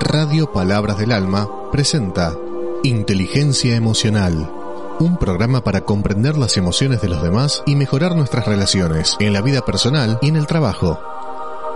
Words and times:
Radio 0.00 0.50
Palabras 0.50 0.96
del 0.96 1.12
Alma 1.12 1.46
presenta 1.70 2.34
Inteligencia 2.82 3.76
Emocional, 3.76 4.50
un 4.98 5.18
programa 5.18 5.62
para 5.62 5.82
comprender 5.82 6.38
las 6.38 6.56
emociones 6.56 7.02
de 7.02 7.08
los 7.08 7.22
demás 7.22 7.62
y 7.66 7.76
mejorar 7.76 8.16
nuestras 8.16 8.46
relaciones 8.46 9.16
en 9.20 9.34
la 9.34 9.42
vida 9.42 9.60
personal 9.60 10.18
y 10.22 10.28
en 10.28 10.36
el 10.36 10.46
trabajo. 10.46 10.98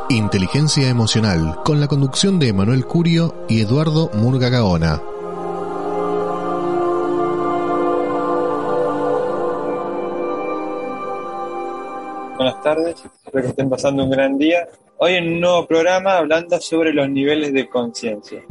Inteligencia 0.09 0.89
Emocional, 0.89 1.59
con 1.63 1.79
la 1.79 1.89
conducción 1.89 2.39
de 2.39 2.49
Emanuel 2.49 2.87
Curio 2.87 3.35
y 3.51 3.61
Eduardo 3.61 4.11
Murga 4.15 4.49
Gaona. 4.49 5.03
Buenas 12.37 12.63
tardes, 12.63 12.97
espero 13.25 13.43
que 13.43 13.49
estén 13.51 13.69
pasando 13.69 14.05
un 14.05 14.11
gran 14.11 14.39
día. 14.39 14.67
Hoy 14.99 15.13
en 15.13 15.29
un 15.29 15.41
nuevo 15.41 15.67
programa 15.67 16.17
hablando 16.17 16.59
sobre 16.59 16.91
los 16.95 17.07
niveles 17.11 17.53
de 17.53 17.69
conciencia. 17.69 18.43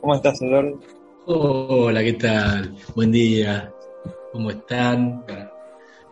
¿Cómo 0.00 0.14
estás, 0.14 0.40
Eduardo? 0.40 0.80
Hola, 1.26 2.02
¿qué 2.02 2.14
tal? 2.14 2.74
Buen 2.94 3.12
día. 3.12 3.70
¿Cómo 4.32 4.50
están? 4.50 5.26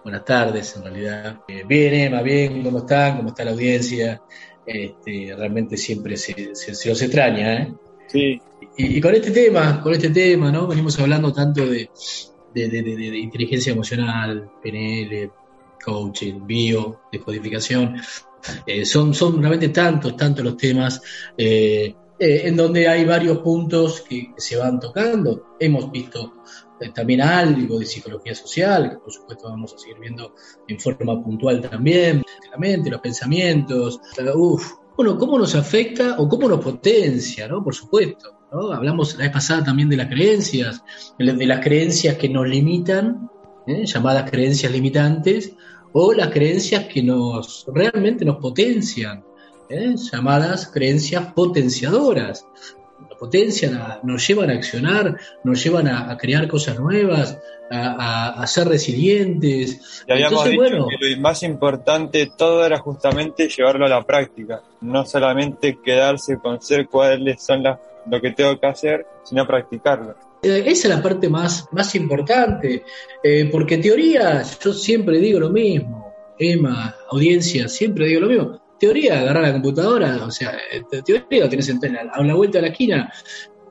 Buenas 0.05 0.27
tardes, 0.27 0.77
en 0.77 0.83
realidad. 0.83 1.41
Eh, 1.49 1.65
bien, 1.67 1.95
Emma, 1.95 2.21
bien. 2.21 2.63
¿Cómo 2.63 2.79
están? 2.81 3.17
¿Cómo 3.17 3.31
está 3.31 3.47
la 3.47 3.53
audiencia? 3.53 4.21
Este, 4.67 5.35
realmente 5.35 5.79
siempre 5.79 6.19
se, 6.19 6.55
se, 6.55 6.89
los 6.91 7.01
extraña, 7.01 7.63
¿eh? 7.63 7.75
Sí. 8.09 8.43
Y, 8.77 8.99
y, 8.99 9.01
con 9.01 9.15
este 9.15 9.31
tema, 9.31 9.81
con 9.83 9.95
este 9.95 10.11
tema, 10.11 10.53
¿no? 10.53 10.67
Venimos 10.67 11.01
hablando 11.01 11.33
tanto 11.33 11.65
de, 11.65 11.89
de, 12.53 12.69
de, 12.69 12.83
de 12.83 13.19
inteligencia 13.19 13.73
emocional, 13.73 14.51
PNL, 14.63 15.31
coaching, 15.85 16.47
bio, 16.47 17.03
descodificación. 17.11 17.97
Eh, 18.67 18.85
son, 18.85 19.15
son 19.15 19.39
realmente 19.39 19.69
tantos, 19.69 20.17
tantos 20.17 20.45
los 20.45 20.57
temas 20.57 21.01
eh, 21.37 21.95
eh, 22.25 22.47
en 22.47 22.55
donde 22.55 22.87
hay 22.87 23.05
varios 23.05 23.39
puntos 23.39 24.03
que, 24.03 24.33
se 24.37 24.57
van 24.57 24.79
tocando. 24.79 25.57
Hemos 25.59 25.91
visto 25.91 26.35
eh, 26.81 26.91
también 26.91 27.21
algo 27.21 27.81
de 27.81 27.87
psicología 27.87 28.33
social, 28.33 28.91
que 28.91 28.99
por 28.99 29.13
supuesto 29.13 29.49
vamos 29.49 29.75
a 29.75 29.79
seguir 29.79 29.99
viendo 29.99 30.33
en 30.69 30.79
forma 30.79 31.21
puntual 31.21 31.61
también, 31.61 32.23
la 32.49 32.59
mente, 32.59 32.91
los 32.91 33.01
pensamientos, 33.01 34.01
uf, 34.37 34.73
bueno, 34.97 35.19
cómo 35.19 35.37
nos 35.37 35.57
afecta 35.57 36.15
o 36.21 36.29
cómo 36.29 36.49
nos 36.49 36.61
potencia, 36.61 37.49
¿no? 37.49 37.65
Por 37.65 37.75
supuesto. 37.75 38.39
¿no? 38.53 38.71
Hablamos 38.71 39.17
la 39.17 39.25
vez 39.25 39.33
pasada 39.33 39.65
también 39.65 39.89
de 39.89 39.97
las 39.97 40.07
creencias, 40.07 40.85
de 41.19 41.47
las 41.47 41.59
creencias 41.59 42.17
que 42.19 42.29
nos 42.29 42.47
limitan, 42.47 43.29
llamadas 43.67 44.31
creencias 44.31 44.71
limitantes, 44.71 45.57
o 45.93 46.13
las 46.13 46.29
creencias 46.29 46.87
que 46.87 47.03
nos 47.03 47.67
realmente 47.73 48.25
nos 48.25 48.37
potencian, 48.37 49.25
¿eh? 49.69 49.95
llamadas 49.97 50.69
creencias 50.69 51.33
potenciadoras. 51.33 52.47
Nos 53.01 53.19
potencian, 53.19 53.75
a, 53.75 54.01
nos 54.03 54.27
llevan 54.27 54.51
a 54.51 54.55
accionar, 54.55 55.19
nos 55.45 55.63
llevan 55.63 55.89
a, 55.89 56.11
a 56.11 56.17
crear 56.17 56.47
cosas 56.49 56.79
nuevas, 56.79 57.39
a, 57.71 58.43
a, 58.43 58.47
ser 58.47 58.69
resilientes. 58.69 60.05
Y 60.07 60.13
habíamos 60.13 60.47
Entonces, 60.47 60.53
dicho 60.53 60.63
bueno, 60.63 60.87
que 60.89 61.11
lo 61.11 61.21
más 61.21 61.43
importante 61.43 62.19
de 62.19 62.33
todo 62.37 62.65
era 62.65 62.79
justamente 62.79 63.49
llevarlo 63.49 63.87
a 63.87 63.89
la 63.89 64.03
práctica, 64.03 64.63
no 64.81 65.05
solamente 65.05 65.79
quedarse 65.83 66.39
con 66.39 66.61
ser 66.63 66.87
cuáles 66.89 67.43
son 67.43 67.63
las, 67.63 67.79
lo 68.07 68.21
que 68.21 68.31
tengo 68.33 68.59
que 68.59 68.67
hacer, 68.67 69.07
sino 69.25 69.47
practicarlo. 69.47 70.15
Esa 70.43 70.89
es 70.89 70.95
la 70.97 71.01
parte 71.01 71.29
más, 71.29 71.69
más 71.71 71.95
importante, 71.95 72.83
eh, 73.23 73.49
porque 73.53 73.79
teoría, 73.79 74.43
yo 74.43 74.73
siempre 74.73 75.21
digo 75.21 75.39
lo 75.39 75.51
mismo, 75.51 76.13
Emma, 76.37 76.97
audiencia, 77.13 77.69
siempre 77.69 78.09
digo 78.09 78.23
lo 78.23 78.27
mismo. 78.27 78.63
Teoría, 78.81 79.21
agarrar 79.21 79.45
la 79.45 79.53
computadora, 79.53 80.25
o 80.25 80.33
sea, 80.33 80.59
teoría 81.05 81.45
lo 81.45 81.49
tenés 81.49 81.69
en, 81.69 81.97
a 81.97 82.21
la 82.25 82.35
vuelta 82.35 82.59
de 82.59 82.63
la 82.63 82.69
esquina. 82.73 83.13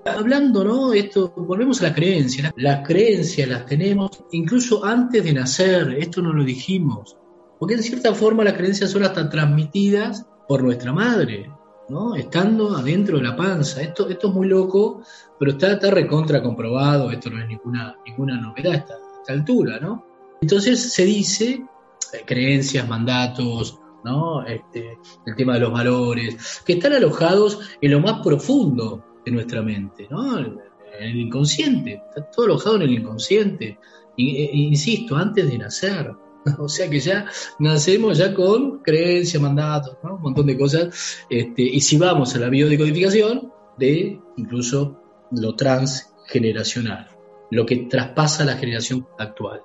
Hablando, 0.05 0.63
¿no? 0.63 0.93
Esto, 0.93 1.33
volvemos 1.35 1.81
a 1.81 1.89
la 1.89 1.93
creencia. 1.93 2.53
Las 2.55 2.87
creencias 2.87 3.49
las 3.49 3.65
tenemos 3.65 4.23
incluso 4.31 4.85
antes 4.85 5.25
de 5.25 5.33
nacer, 5.33 5.97
esto 5.99 6.21
no 6.21 6.31
lo 6.31 6.45
dijimos. 6.45 7.17
Porque 7.59 7.73
en 7.73 7.83
cierta 7.83 8.15
forma 8.15 8.45
las 8.45 8.53
creencias 8.53 8.91
son 8.91 9.03
hasta 9.03 9.29
transmitidas 9.29 10.25
por 10.47 10.63
nuestra 10.63 10.93
madre. 10.93 11.51
¿No? 11.91 12.15
Estando 12.15 12.75
adentro 12.75 13.17
de 13.17 13.23
la 13.23 13.35
panza. 13.35 13.81
Esto, 13.81 14.07
esto 14.07 14.29
es 14.29 14.33
muy 14.33 14.47
loco, 14.47 15.03
pero 15.37 15.51
está, 15.51 15.73
está 15.73 15.91
recontra 15.91 16.41
comprobado, 16.41 17.11
esto 17.11 17.29
no 17.29 17.41
es 17.41 17.47
ninguna, 17.47 17.97
ninguna 18.05 18.39
novedad 18.39 18.73
a 18.73 18.77
esta, 18.77 18.93
esta 19.19 19.33
altura, 19.33 19.79
¿no? 19.79 20.05
Entonces 20.41 20.93
se 20.93 21.03
dice, 21.03 21.65
eh, 22.13 22.23
creencias, 22.25 22.87
mandatos, 22.87 23.77
¿no? 24.05 24.45
Este, 24.45 24.97
el 25.25 25.35
tema 25.35 25.55
de 25.55 25.59
los 25.59 25.73
valores, 25.73 26.61
que 26.65 26.73
están 26.73 26.93
alojados 26.93 27.59
en 27.81 27.91
lo 27.91 27.99
más 27.99 28.21
profundo 28.23 29.03
de 29.25 29.31
nuestra 29.31 29.61
mente, 29.61 30.07
¿no? 30.09 30.39
En 30.39 30.59
el 30.97 31.17
inconsciente, 31.17 32.01
está 32.07 32.31
todo 32.31 32.45
alojado 32.45 32.77
en 32.77 32.83
el 32.83 32.93
inconsciente. 32.93 33.77
Y, 34.15 34.37
e, 34.37 34.55
insisto, 34.55 35.17
antes 35.17 35.49
de 35.49 35.57
nacer, 35.57 36.13
o 36.59 36.67
sea 36.67 36.89
que 36.89 36.99
ya 36.99 37.25
nacemos 37.59 38.17
ya 38.17 38.33
con 38.33 38.79
creencias, 38.79 39.41
mandatos, 39.41 39.97
¿no? 40.03 40.15
un 40.15 40.21
montón 40.21 40.47
de 40.47 40.57
cosas. 40.57 41.23
Este, 41.29 41.61
y 41.63 41.81
si 41.81 41.97
vamos 41.97 42.35
a 42.35 42.39
la 42.39 42.49
biodecodificación, 42.49 43.51
de 43.77 44.19
incluso 44.37 45.01
lo 45.31 45.55
transgeneracional, 45.55 47.07
lo 47.51 47.65
que 47.65 47.77
traspasa 47.89 48.45
la 48.45 48.55
generación 48.55 49.07
actual. 49.19 49.61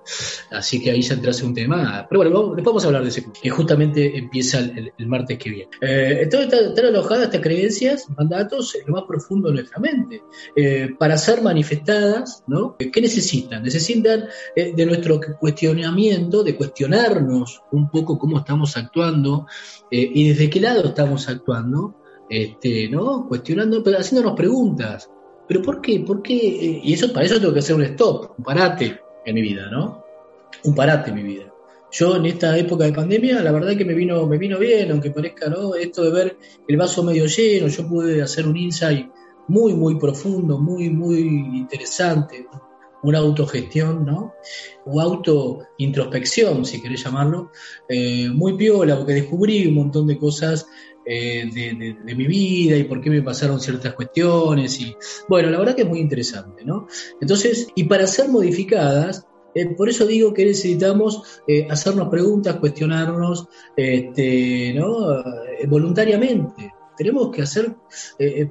Así 0.51 0.83
que 0.83 0.91
ahí 0.91 1.01
ya 1.01 1.15
entras 1.15 1.41
en 1.41 1.47
un 1.49 1.55
tema. 1.55 2.07
Pero 2.09 2.21
bueno, 2.21 2.55
después 2.55 2.67
vamos 2.67 2.85
a 2.85 2.87
hablar 2.89 3.03
de 3.03 3.09
ese 3.09 3.25
que 3.43 3.51
justamente 3.51 4.19
empieza 4.19 4.59
el, 4.59 4.93
martes 5.07 5.39
que 5.39 5.51
viene. 5.51 5.71
Eh, 5.81 6.19
entonces 6.23 6.53
están 6.53 6.87
alojadas 6.87 7.25
estas 7.25 7.41
creencias, 7.41 8.07
mandatos, 8.11 8.75
en 8.75 8.87
lo 8.87 8.95
más 8.95 9.05
profundo 9.05 9.49
de 9.49 9.55
nuestra 9.55 9.79
mente. 9.79 10.23
Eh, 10.55 10.91
para 10.99 11.17
ser 11.17 11.43
manifestadas, 11.43 12.43
¿no? 12.47 12.77
¿Qué 12.77 13.01
necesitan? 13.01 13.63
Necesitan 13.63 14.25
eh, 14.55 14.73
de 14.75 14.87
nuestro 14.87 15.21
cuestionamiento, 15.39 16.43
de 16.43 16.57
cuestionarnos 16.57 17.63
un 17.73 17.89
poco 17.91 18.19
cómo 18.19 18.39
estamos 18.39 18.77
actuando 18.77 19.47
eh, 19.91 20.11
y 20.13 20.29
desde 20.31 20.51
qué 20.51 20.61
lado 20.61 20.87
estamos 20.87 21.29
actuando. 21.29 21.95
Este, 22.29 22.89
¿no? 22.89 23.29
Cuestionando, 23.29 23.85
pero 23.85 23.99
haciéndonos 23.99 24.37
preguntas. 24.37 25.09
¿Pero 25.49 25.63
por 25.63 25.81
qué? 25.81 26.01
¿Por 26.01 26.23
qué? 26.23 26.81
Y 26.83 26.93
eso, 26.93 27.13
para 27.13 27.27
eso 27.27 27.41
tengo 27.41 27.53
que 27.53 27.61
hacer 27.61 27.77
un 27.77 27.83
stop, 27.83 28.33
un 28.39 28.45
parate 28.45 29.01
en 29.25 29.35
mi 29.35 29.43
vida, 29.43 29.69
¿no? 29.71 30.05
Un 30.65 30.75
parate 30.75 31.11
en 31.11 31.17
mi 31.17 31.23
vida. 31.23 31.53
Yo 31.93 32.17
en 32.17 32.27
esta 32.27 32.59
época 32.59 32.85
de 32.85 32.93
pandemia, 32.93 33.41
la 33.43 33.53
verdad 33.53 33.77
que 33.77 33.85
me 33.85 33.95
vino, 33.95 34.27
me 34.27 34.39
vino 34.39 34.59
bien, 34.59 34.91
aunque 34.91 35.11
parezca, 35.11 35.49
¿no? 35.49 35.75
Esto 35.75 36.03
de 36.03 36.11
ver 36.11 36.37
el 36.67 36.77
vaso 36.77 37.03
medio 37.03 37.27
lleno, 37.27 37.69
yo 37.69 37.89
pude 37.89 38.23
hacer 38.23 38.47
un 38.47 38.57
insight 38.57 39.09
muy, 39.49 39.75
muy 39.75 39.99
profundo, 39.99 40.59
muy, 40.59 40.91
muy 40.91 41.21
interesante, 41.57 42.47
una 43.03 43.19
autogestión, 43.19 44.05
¿no? 44.05 44.35
O 44.85 45.01
auto-introspección, 45.01 46.65
si 46.65 46.83
querés 46.83 47.05
llamarlo, 47.05 47.51
eh, 47.89 48.29
muy 48.31 48.57
piola, 48.57 48.97
porque 48.97 49.15
descubrí 49.15 49.67
un 49.69 49.75
montón 49.75 50.09
de 50.09 50.19
cosas 50.19 50.67
eh, 51.09 51.49
de, 52.05 52.15
mi 52.17 52.27
vida 52.27 52.77
y 52.77 52.83
por 52.83 53.01
qué 53.01 53.11
me 53.11 53.23
pasaron 53.23 53.61
ciertas 53.61 53.95
cuestiones. 53.95 54.81
Y 54.81 54.97
bueno, 55.29 55.51
la 55.51 55.59
verdad 55.59 55.77
que 55.77 55.83
es 55.83 55.89
muy 55.89 56.01
interesante, 56.01 56.65
¿no? 56.65 56.89
Entonces, 57.21 57.69
y 57.77 57.85
para 57.85 58.09
ser 58.09 58.29
modificadas, 58.29 59.25
eh, 59.55 59.67
por 59.77 59.89
eso 59.89 60.05
digo 60.05 60.35
que 60.35 60.45
necesitamos 60.45 61.41
eh, 61.47 61.69
hacernos 61.71 62.09
preguntas, 62.09 62.57
cuestionarnos, 62.57 63.47
este, 63.77 64.75
¿no? 64.75 65.23
voluntariamente. 65.69 66.73
Tenemos 66.97 67.31
que 67.31 67.43
hacer 67.43 67.77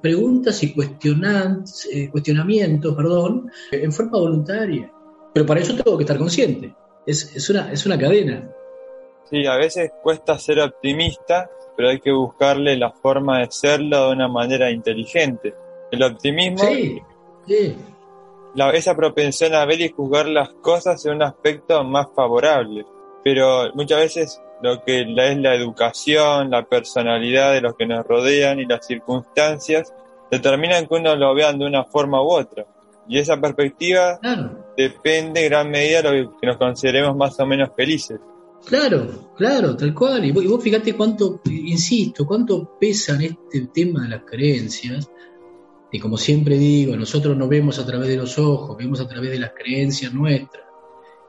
preguntas 0.01 0.63
y 0.63 0.73
cuestionamientos, 0.73 2.95
perdón, 2.95 3.51
en 3.71 3.91
forma 3.91 4.19
voluntaria. 4.19 4.91
Pero 5.33 5.45
para 5.45 5.59
eso 5.59 5.75
tengo 5.75 5.97
que 5.97 6.03
estar 6.03 6.17
consciente. 6.17 6.73
Es, 7.05 7.35
es, 7.35 7.49
una, 7.49 7.69
es 7.71 7.85
una 7.85 7.97
cadena. 7.97 8.49
Sí, 9.29 9.45
a 9.47 9.57
veces 9.57 9.91
cuesta 10.03 10.37
ser 10.37 10.59
optimista 10.59 11.49
pero 11.75 11.89
hay 11.89 11.99
que 11.99 12.11
buscarle 12.11 12.77
la 12.77 12.91
forma 12.91 13.39
de 13.39 13.47
serlo 13.51 14.07
de 14.07 14.13
una 14.13 14.27
manera 14.27 14.71
inteligente. 14.71 15.53
El 15.91 16.03
optimismo, 16.03 16.59
sí, 16.59 17.01
sí. 17.47 17.75
La, 18.55 18.71
esa 18.71 18.95
propensión 18.95 19.53
a 19.53 19.65
ver 19.65 19.81
y 19.81 19.89
juzgar 19.89 20.27
las 20.27 20.49
cosas 20.61 21.05
en 21.05 21.15
un 21.15 21.23
aspecto 21.23 21.83
más 21.83 22.07
favorable, 22.15 22.85
pero 23.23 23.73
muchas 23.73 23.99
veces 23.99 24.41
lo 24.61 24.83
que 24.83 25.01
es 25.01 25.07
la 25.07 25.53
educación, 25.53 26.49
la 26.49 26.63
personalidad 26.63 27.53
de 27.53 27.61
los 27.61 27.75
que 27.75 27.85
nos 27.85 28.05
rodean 28.05 28.59
y 28.59 28.65
las 28.65 28.85
circunstancias 28.87 29.93
determinan 30.31 30.87
que 30.87 30.95
uno 30.95 31.15
lo 31.15 31.33
vean 31.33 31.59
de 31.59 31.65
una 31.65 31.83
forma 31.83 32.21
u 32.21 32.31
otra. 32.31 32.65
Y 33.07 33.19
esa 33.19 33.39
perspectiva 33.39 34.17
claro. 34.19 34.65
depende 34.75 35.43
en 35.43 35.49
gran 35.49 35.69
medida 35.69 36.01
de 36.01 36.23
lo 36.23 36.37
que 36.37 36.47
nos 36.47 36.57
consideremos 36.57 37.15
más 37.15 37.39
o 37.39 37.45
menos 37.45 37.69
felices. 37.75 38.19
Claro, 38.65 39.31
claro, 39.37 39.75
tal 39.77 39.93
cual. 39.93 40.25
Y 40.25 40.31
vos, 40.31 40.63
fíjate 40.63 40.93
cuánto, 40.95 41.41
insisto, 41.45 42.25
cuánto 42.25 42.77
pesa 42.79 43.13
en 43.15 43.21
este 43.21 43.67
tema 43.73 44.03
de 44.03 44.09
las 44.09 44.23
creencias. 44.23 45.09
Y 45.91 45.99
como 45.99 46.17
siempre 46.17 46.57
digo, 46.57 46.95
nosotros 46.95 47.37
no 47.37 47.47
vemos 47.47 47.77
a 47.79 47.85
través 47.85 48.09
de 48.09 48.17
los 48.17 48.37
ojos, 48.39 48.75
vemos 48.75 48.99
a 48.99 49.07
través 49.07 49.31
de 49.31 49.39
las 49.39 49.51
creencias 49.53 50.13
nuestras. 50.13 50.65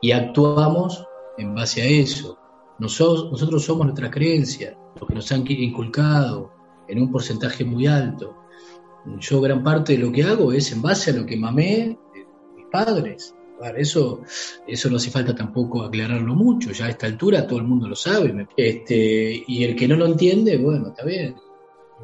Y 0.00 0.12
actuamos 0.12 1.05
en 1.37 1.55
base 1.55 1.83
a 1.83 1.87
eso. 1.87 2.38
Nosotros, 2.79 3.31
nosotros 3.31 3.65
somos 3.65 3.87
nuestras 3.87 4.11
creencias, 4.11 4.75
lo 4.99 5.06
que 5.06 5.15
nos 5.15 5.31
han 5.31 5.44
inculcado 5.47 6.53
en 6.89 7.03
un 7.03 7.12
porcentaje 7.12 7.65
muy 7.65 7.87
alto. 7.87 8.35
Yo 9.21 9.41
gran 9.41 9.62
parte 9.62 9.93
de 9.93 9.99
lo 9.99 10.11
que 10.11 10.25
hago 10.25 10.53
es 10.53 10.73
en 10.73 10.82
base 10.82 11.11
a 11.11 11.15
lo 11.15 11.27
que 11.27 11.37
mamé 11.37 11.99
de 12.15 12.27
mis 12.56 12.67
padres. 12.73 13.36
Eso, 13.76 14.23
eso 14.67 14.91
no 14.91 14.97
hace 14.97 15.11
falta 15.11 15.35
tampoco 15.35 15.82
aclararlo 15.82 16.35
mucho, 16.35 16.73
ya 16.73 16.87
a 16.87 16.91
esta 16.91 17.06
altura 17.06 17.47
todo 17.47 17.58
el 17.58 17.64
mundo 17.64 17.88
lo 17.88 17.97
sabe. 17.97 18.47
Este, 18.56 19.44
y 19.47 19.64
el 19.64 19.75
que 19.75 19.88
no 19.88 19.97
lo 19.97 20.06
entiende, 20.06 20.58
bueno, 20.58 20.88
está 20.88 21.05
bien, 21.05 21.35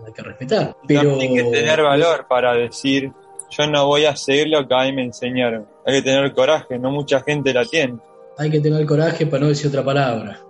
hay 0.05 0.13
que 0.13 0.23
respetar. 0.23 0.77
Pero... 0.87 1.21
Hay 1.21 1.35
que 1.35 1.45
tener 1.45 1.83
valor 1.83 2.27
para 2.29 2.55
decir, 2.55 3.13
yo 3.51 3.67
no 3.67 3.87
voy 3.87 4.07
a 4.07 4.17
seguir 4.17 4.49
lo 4.49 4.67
que 4.67 4.75
a 4.75 4.85
mí 4.85 4.93
me 4.93 5.05
enseñaron. 5.05 5.67
Hay 5.87 6.01
que 6.01 6.03
tener 6.03 6.33
coraje, 6.33 6.79
no 6.79 6.91
mucha 6.91 7.21
gente 7.21 7.53
la 7.53 7.65
tiene. 7.65 7.99
Hay 8.39 8.51
que 8.51 8.61
tener 8.61 8.87
coraje 8.87 9.27
para 9.27 9.43
no 9.43 9.49
decir 9.51 9.69
otra 9.69 9.85
palabra, 9.85 10.41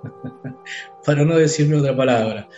para 1.04 1.25
no 1.25 1.37
decirme 1.37 1.76
otra 1.76 1.96
palabra. 1.96 2.49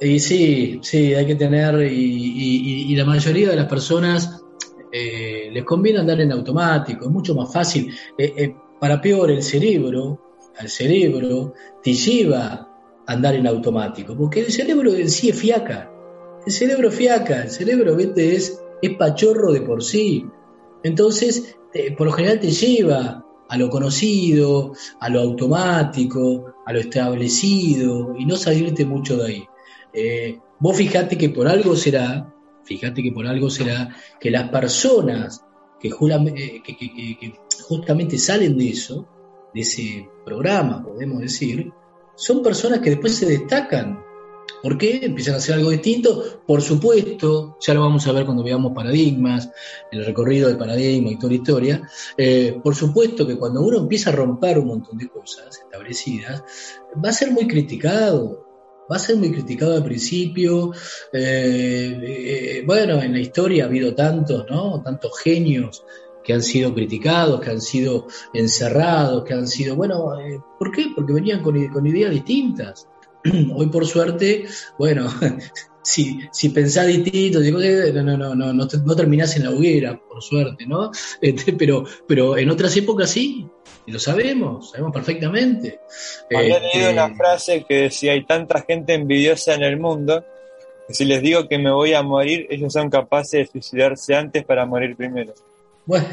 Y 0.00 0.20
sí, 0.20 0.78
sí, 0.82 1.12
hay 1.14 1.26
que 1.26 1.34
tener, 1.34 1.74
y, 1.90 2.92
y 2.92 2.96
la 2.96 3.04
mayoría 3.04 3.50
de 3.50 3.56
las 3.56 3.66
personas 3.66 4.43
eh, 4.96 5.50
les 5.50 5.64
conviene 5.64 5.98
andar 5.98 6.20
en 6.20 6.30
automático, 6.30 7.06
es 7.06 7.10
mucho 7.10 7.34
más 7.34 7.52
fácil. 7.52 7.92
Eh, 8.16 8.32
eh, 8.36 8.54
para 8.78 9.00
peor, 9.00 9.28
el 9.28 9.42
cerebro, 9.42 10.20
al 10.56 10.68
cerebro, 10.68 11.52
te 11.82 11.94
lleva 11.94 12.44
a 13.04 13.12
andar 13.12 13.34
en 13.34 13.48
automático, 13.48 14.16
porque 14.16 14.38
el 14.38 14.52
cerebro 14.52 14.94
en 14.94 15.10
sí 15.10 15.30
es 15.30 15.36
fiaca. 15.36 15.90
El 16.46 16.52
cerebro 16.52 16.92
fiaca, 16.92 17.42
el 17.42 17.50
cerebro 17.50 17.98
es, 17.98 18.62
es 18.82 18.96
pachorro 18.96 19.52
de 19.52 19.62
por 19.62 19.82
sí. 19.82 20.26
Entonces, 20.84 21.56
por 21.98 22.06
lo 22.06 22.12
general 22.12 22.38
te 22.38 22.52
lleva 22.52 23.26
a 23.48 23.56
lo 23.56 23.68
conocido, 23.70 24.74
a 25.00 25.08
lo 25.08 25.22
automático, 25.22 26.54
a 26.66 26.72
lo 26.72 26.78
establecido, 26.78 28.14
y 28.16 28.26
no 28.26 28.36
salirte 28.36 28.84
mucho 28.84 29.16
de 29.16 29.26
ahí. 29.26 29.44
vos 30.60 30.76
fijate 30.76 31.18
que 31.18 31.30
por 31.30 31.48
algo 31.48 31.74
será 31.74 32.33
Fíjate 32.64 33.02
que 33.02 33.12
por 33.12 33.26
algo 33.26 33.50
será 33.50 33.94
que 34.20 34.30
las 34.30 34.48
personas 34.48 35.44
que, 35.80 35.88
eh, 35.88 36.62
que, 36.62 37.34
justamente 37.62 38.18
salen 38.18 38.56
de 38.56 38.70
eso, 38.70 39.06
de 39.54 39.60
ese 39.60 40.08
programa, 40.24 40.82
podemos 40.82 41.20
decir, 41.20 41.70
son 42.16 42.42
personas 42.42 42.80
que 42.80 42.90
después 42.90 43.14
se 43.14 43.26
destacan. 43.26 44.02
¿Por 44.62 44.78
qué? 44.78 45.00
Empiezan 45.02 45.34
a 45.34 45.36
hacer 45.38 45.56
algo 45.56 45.70
distinto. 45.70 46.42
Por 46.46 46.62
supuesto, 46.62 47.58
ya 47.60 47.74
lo 47.74 47.82
vamos 47.82 48.06
a 48.06 48.12
ver 48.12 48.24
cuando 48.24 48.42
veamos 48.42 48.72
paradigmas, 48.72 49.50
el 49.92 50.04
recorrido 50.04 50.48
de 50.48 50.56
paradigma 50.56 51.10
y 51.10 51.18
toda 51.18 51.34
historia. 51.34 51.88
Eh, 52.16 52.60
por 52.62 52.74
supuesto 52.74 53.26
que 53.26 53.36
cuando 53.36 53.62
uno 53.62 53.78
empieza 53.78 54.10
a 54.10 54.14
romper 54.14 54.58
un 54.58 54.68
montón 54.68 54.98
de 54.98 55.08
cosas 55.08 55.60
establecidas, 55.64 56.42
va 57.02 57.10
a 57.10 57.12
ser 57.12 57.30
muy 57.30 57.46
criticado, 57.46 58.43
va 58.90 58.96
a 58.96 58.98
ser 58.98 59.16
muy 59.16 59.32
criticado 59.32 59.76
al 59.76 59.84
principio. 59.84 60.72
Eh, 61.12 62.00
eh, 62.02 62.62
bueno, 62.66 63.00
en 63.00 63.12
la 63.12 63.20
historia 63.20 63.64
ha 63.64 63.66
habido 63.66 63.94
tantos, 63.94 64.46
¿no? 64.50 64.82
Tantos 64.82 65.18
genios 65.20 65.84
que 66.22 66.32
han 66.32 66.42
sido 66.42 66.74
criticados, 66.74 67.40
que 67.40 67.50
han 67.50 67.60
sido 67.60 68.06
encerrados, 68.32 69.24
que 69.24 69.34
han 69.34 69.46
sido, 69.46 69.76
bueno, 69.76 70.18
eh, 70.18 70.40
¿por 70.58 70.72
qué? 70.72 70.86
Porque 70.94 71.12
venían 71.12 71.42
con, 71.42 71.68
con 71.68 71.86
ideas 71.86 72.10
distintas. 72.10 72.88
Hoy 73.54 73.66
por 73.66 73.86
suerte, 73.86 74.46
bueno, 74.78 75.06
si, 75.84 76.18
si 76.32 76.48
pensás 76.48 76.86
distinto, 76.86 77.40
digo, 77.40 77.58
no, 77.58 78.02
no, 78.02 78.16
no, 78.16 78.34
no, 78.34 78.52
no, 78.52 78.66
no 78.66 78.96
terminás 78.96 79.36
en 79.36 79.44
la 79.44 79.50
hoguera, 79.50 80.00
por 80.08 80.22
suerte, 80.22 80.66
¿no? 80.66 80.90
Este, 81.20 81.52
pero, 81.52 81.84
pero 82.06 82.36
en 82.36 82.50
otras 82.50 82.76
épocas 82.76 83.10
sí, 83.10 83.46
y 83.86 83.92
lo 83.92 83.98
sabemos, 83.98 84.70
sabemos 84.70 84.92
perfectamente. 84.92 85.80
Había 86.34 86.58
leído 86.58 86.90
una 86.90 87.06
este, 87.06 87.16
frase 87.16 87.64
que 87.68 87.74
decía, 87.82 88.12
hay 88.12 88.24
tanta 88.24 88.62
gente 88.62 88.94
envidiosa 88.94 89.54
en 89.54 89.62
el 89.62 89.78
mundo, 89.78 90.24
que 90.88 90.94
si 90.94 91.04
les 91.04 91.22
digo 91.22 91.48
que 91.48 91.58
me 91.58 91.70
voy 91.70 91.92
a 91.92 92.02
morir, 92.02 92.46
ellos 92.50 92.72
son 92.72 92.88
capaces 92.88 93.46
de 93.46 93.46
suicidarse 93.46 94.14
antes 94.14 94.44
para 94.44 94.66
morir 94.66 94.96
primero. 94.96 95.34
Bueno, 95.86 96.08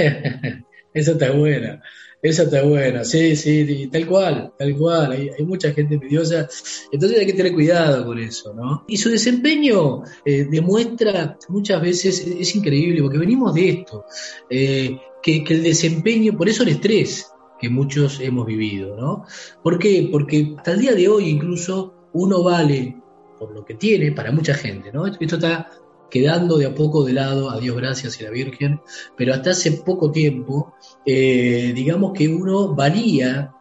eso 0.93 1.13
está 1.13 1.31
buena. 1.31 1.81
Esa 2.21 2.43
está 2.43 2.63
buena, 2.63 3.03
sí, 3.03 3.35
sí, 3.35 3.89
tal 3.91 4.05
cual, 4.05 4.53
tal 4.55 4.75
cual. 4.77 5.11
Hay, 5.11 5.43
mucha 5.43 5.73
gente 5.73 5.95
envidiosa, 5.95 6.47
entonces 6.91 7.19
hay 7.19 7.25
que 7.25 7.33
tener 7.33 7.51
cuidado 7.51 8.05
con 8.05 8.19
eso, 8.19 8.53
¿no? 8.53 8.85
Y 8.87 8.97
su 8.97 9.09
desempeño 9.09 10.03
eh, 10.23 10.45
demuestra 10.49 11.37
muchas 11.49 11.81
veces, 11.81 12.19
es, 12.19 12.55
increíble, 12.55 13.01
porque 13.01 13.17
venimos 13.17 13.55
de 13.55 13.69
esto, 13.69 14.05
eh, 14.49 14.99
que, 15.23 15.43
que, 15.43 15.53
el 15.55 15.63
desempeño, 15.63 16.37
por 16.37 16.47
eso 16.47 16.61
el 16.61 16.69
estrés, 16.69 17.27
que 17.59 17.69
muchos 17.69 18.19
hemos 18.19 18.45
vivido, 18.45 18.95
¿no? 18.95 19.25
¿Por 19.63 19.79
qué? 19.79 20.07
Porque 20.11 20.53
hasta 20.57 20.73
el 20.73 20.79
día 20.79 20.93
de 20.93 21.07
hoy 21.07 21.29
incluso 21.29 22.09
uno 22.13 22.43
vale 22.43 22.97
por 23.39 23.51
lo 23.51 23.65
que 23.65 23.73
tiene 23.73 24.11
para 24.11 24.31
mucha 24.31 24.53
gente, 24.53 24.91
¿no? 24.91 25.07
Esto 25.07 25.23
está 25.23 25.71
quedando 26.11 26.57
de 26.57 26.67
a 26.67 26.75
poco 26.75 27.03
de 27.03 27.13
lado, 27.13 27.49
a 27.49 27.59
Dios 27.59 27.75
gracias 27.75 28.19
y 28.19 28.23
a 28.23 28.27
la 28.27 28.33
Virgen, 28.33 28.81
pero 29.17 29.33
hasta 29.33 29.51
hace 29.51 29.71
poco 29.71 30.11
tiempo, 30.11 30.75
eh, 31.05 31.71
digamos 31.73 32.11
que 32.13 32.27
uno 32.27 32.75
valía, 32.75 33.51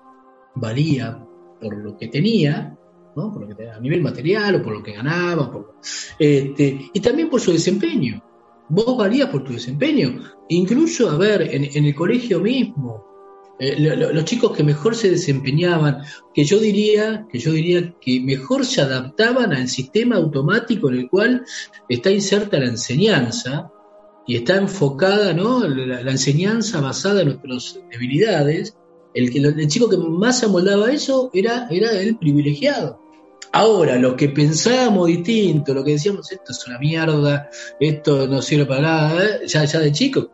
valía 0.57 1.25
por 1.61 1.79
lo 1.79 1.97
que 1.97 2.09
tenía, 2.09 2.77
¿no? 3.17 3.33
por 3.33 3.49
lo 3.49 3.57
que 3.57 3.71
a 3.71 3.81
nivel 3.81 4.03
material 4.03 4.57
o 4.57 4.63
por 4.63 4.75
lo 4.75 4.83
que 4.83 4.93
ganaba, 4.93 5.51
este, 6.19 6.91
y 6.93 7.01
también 7.01 7.31
por 7.31 7.41
su 7.41 7.53
desempeño. 7.53 8.23
Vos 8.69 8.97
valías 8.97 9.29
por 9.31 9.43
tu 9.43 9.53
desempeño. 9.53 10.23
Incluso, 10.49 11.11
a 11.11 11.17
ver, 11.17 11.43
en 11.43 11.85
el 11.85 11.95
colegio 11.95 12.39
mismo, 12.41 13.10
eh, 13.63 13.79
los 13.79 14.25
chicos 14.25 14.57
que 14.57 14.65
mejor 14.65 14.97
se 14.97 15.11
desempeñaban, 15.11 16.03
que 16.33 16.45
yo 16.45 16.59
diría, 16.59 17.27
que 17.31 17.39
yo 17.39 17.53
diría 17.53 17.95
que 18.01 18.19
mejor 18.21 18.65
se 18.65 18.81
adaptaban 18.81 19.53
al 19.53 19.69
sistema 19.69 20.17
automático 20.17 20.89
en 20.89 20.97
el 20.97 21.11
cual 21.11 21.45
está 21.87 22.11
inserta 22.11 22.59
la 22.59 22.69
enseñanza 22.69 23.71
y 24.27 24.37
está 24.37 24.57
enfocada, 24.57 25.35
¿no? 25.35 25.69
La, 25.69 26.11
enseñanza 26.11 26.81
basada 26.81 27.21
en 27.21 27.29
nuestras 27.29 27.79
debilidades. 27.91 28.75
El, 29.13 29.31
que, 29.31 29.41
el 29.41 29.69
chico 29.69 29.91
que 29.91 29.99
más 29.99 30.43
amoldaba 30.43 30.91
eso 30.91 31.31
era, 31.35 31.69
era 31.71 31.93
el 31.93 32.17
privilegiado. 32.17 32.99
Ahora, 33.53 33.97
lo 33.97 34.17
que 34.17 34.31
pensábamos 34.31 35.09
distinto, 35.09 35.75
lo 35.75 35.85
que 35.85 35.93
decíamos, 35.93 36.33
esto 36.33 36.53
es 36.53 36.67
una 36.67 36.79
mierda, 36.79 37.51
esto 37.79 38.27
no 38.27 38.41
sirve 38.41 38.65
para 38.65 38.81
nada, 38.81 39.25
¿eh? 39.25 39.41
ya, 39.47 39.65
ya 39.65 39.81
de 39.81 39.93
chico, 39.93 40.31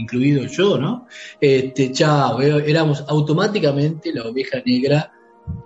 incluido 0.00 0.44
yo, 0.44 0.78
¿no? 0.78 1.06
Este, 1.40 1.92
chao, 1.92 2.40
éramos 2.40 3.04
automáticamente 3.06 4.12
la 4.12 4.24
oveja 4.24 4.62
negra 4.64 5.12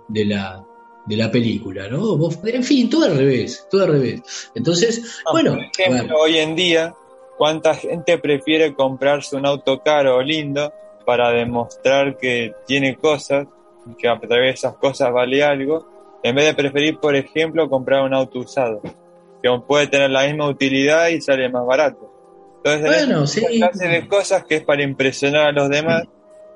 de 0.07 0.25
la, 0.25 0.63
de 1.05 1.17
la 1.17 1.31
película, 1.31 1.87
¿no? 1.87 2.17
En 2.45 2.63
fin, 2.63 2.89
todo 2.89 3.05
al 3.05 3.17
revés, 3.17 3.67
todo 3.69 3.83
al 3.83 3.91
revés. 3.93 4.51
Entonces, 4.55 5.21
bueno. 5.31 5.53
Por 5.53 5.85
ejemplo, 5.85 6.17
hoy 6.19 6.37
en 6.37 6.55
día, 6.55 6.93
¿cuánta 7.37 7.75
gente 7.75 8.17
prefiere 8.17 8.73
comprarse 8.73 9.35
un 9.35 9.45
auto 9.45 9.81
caro 9.81 10.17
o 10.17 10.21
lindo 10.21 10.73
para 11.05 11.31
demostrar 11.31 12.17
que 12.17 12.53
tiene 12.65 12.97
cosas, 12.97 13.47
que 13.97 14.07
a 14.07 14.19
través 14.19 14.45
de 14.45 14.49
esas 14.49 14.75
cosas 14.77 15.13
vale 15.13 15.43
algo, 15.43 16.19
en 16.23 16.35
vez 16.35 16.45
de 16.45 16.53
preferir, 16.55 16.97
por 16.97 17.15
ejemplo, 17.15 17.69
comprar 17.69 18.03
un 18.03 18.13
auto 18.13 18.39
usado, 18.39 18.81
que 18.81 19.49
puede 19.67 19.87
tener 19.87 20.09
la 20.09 20.25
misma 20.25 20.49
utilidad 20.49 21.09
y 21.09 21.21
sale 21.21 21.47
más 21.49 21.65
barato? 21.65 22.04
Entonces, 22.65 23.05
bueno, 23.05 23.27
sí. 23.27 23.45
clase 23.59 23.87
de 23.87 24.07
cosas 24.07 24.43
que 24.43 24.55
es 24.55 24.63
para 24.63 24.81
impresionar 24.81 25.45
a 25.45 25.51
los 25.51 25.69
demás 25.69 26.03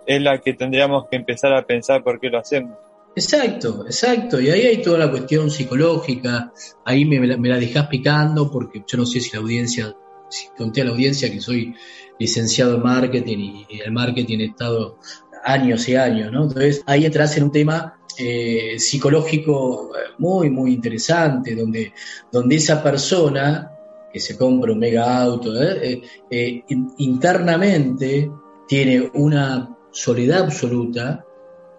es 0.08 0.20
la 0.20 0.40
que 0.40 0.54
tendríamos 0.54 1.06
que 1.08 1.18
empezar 1.18 1.54
a 1.54 1.64
pensar 1.68 2.04
por 2.04 2.20
qué 2.20 2.30
lo 2.30 2.40
hacemos. 2.40 2.76
Exacto, 3.16 3.86
exacto. 3.86 4.42
Y 4.42 4.50
ahí 4.50 4.62
hay 4.62 4.82
toda 4.82 4.98
la 4.98 5.12
cuestión 5.12 5.52
psicológica. 5.52 6.52
Ahí 6.84 7.06
me, 7.06 7.28
la 7.28 7.58
dejás 7.58 7.86
picando 7.88 8.52
porque 8.52 8.84
yo 8.88 8.98
no 8.98 9.06
sé 9.06 9.20
si 9.20 9.32
la 9.34 9.40
audiencia, 9.44 9.96
si 10.30 10.48
conté 10.58 10.82
a 10.82 10.86
la 10.86 10.92
audiencia 10.92 11.32
que 11.32 11.40
soy 11.40 11.76
licenciado 12.18 12.78
en 12.78 12.82
marketing 12.82 13.66
y, 13.70 13.82
el 13.82 13.92
marketing 13.92 14.40
he 14.40 14.46
estado 14.46 14.98
años 15.44 15.88
y 15.90 15.96
años, 15.96 16.32
¿no? 16.32 16.46
Entonces 16.46 16.82
ahí 16.88 17.06
entras 17.06 17.38
en 17.38 17.44
un 17.44 17.52
tema 17.52 18.00
eh, 18.18 18.80
psicológico 18.80 19.92
eh, 19.96 20.14
muy, 20.18 20.50
muy 20.50 20.74
interesante, 20.74 21.56
donde, 21.56 21.94
donde 22.32 22.56
esa 22.56 22.82
persona 22.82 23.79
que 24.12 24.20
se 24.20 24.38
compra 24.38 24.72
un 24.72 24.80
mega 24.80 25.22
auto, 25.22 25.62
¿eh? 25.62 25.78
Eh, 25.82 26.02
eh, 26.30 26.64
internamente 26.98 28.32
tiene 28.68 29.10
una 29.14 29.78
soledad 29.92 30.44
absoluta 30.44 31.26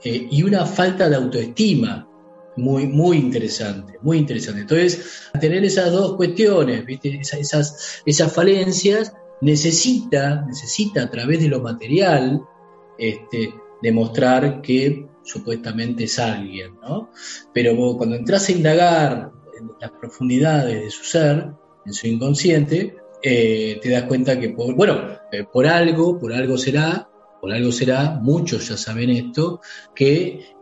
y 0.02 0.42
una 0.42 0.64
falta 0.64 1.08
de 1.08 1.16
autoestima 1.16 2.08
muy, 2.56 2.86
muy 2.86 3.18
interesante, 3.18 3.98
muy 4.02 4.18
interesante. 4.18 4.62
Entonces, 4.62 5.30
tener 5.40 5.64
esas 5.64 5.92
dos 5.92 6.16
cuestiones. 6.16 6.84
Esas, 7.02 8.02
esas, 8.04 8.32
falencias, 8.32 9.12
necesita, 9.40 10.44
necesita 10.46 11.02
a 11.02 11.10
través 11.10 11.40
de 11.40 11.48
lo 11.48 11.60
material 11.60 12.42
este, 12.98 13.54
demostrar 13.82 14.60
que 14.62 15.06
supuestamente 15.22 16.04
es 16.04 16.18
alguien, 16.18 16.74
¿no? 16.82 17.10
Pero 17.52 17.76
cuando 17.96 18.16
entras 18.16 18.48
a 18.48 18.52
indagar 18.52 19.32
las 19.80 19.90
profundidades 19.92 20.84
de 20.84 20.90
su 20.90 21.04
ser, 21.04 21.52
en 21.86 21.92
su 21.92 22.06
inconsciente, 22.06 22.96
eh, 23.22 23.78
te 23.82 23.90
das 23.90 24.04
cuenta 24.04 24.38
que, 24.38 24.50
por, 24.50 24.74
bueno, 24.74 24.98
eh, 25.30 25.44
por 25.50 25.66
algo, 25.66 26.18
por 26.18 26.32
algo 26.32 26.56
será, 26.56 27.08
por 27.40 27.52
algo 27.52 27.70
será, 27.70 28.18
muchos 28.20 28.68
ya 28.68 28.76
saben 28.76 29.10
esto, 29.10 29.60
que 29.94 30.54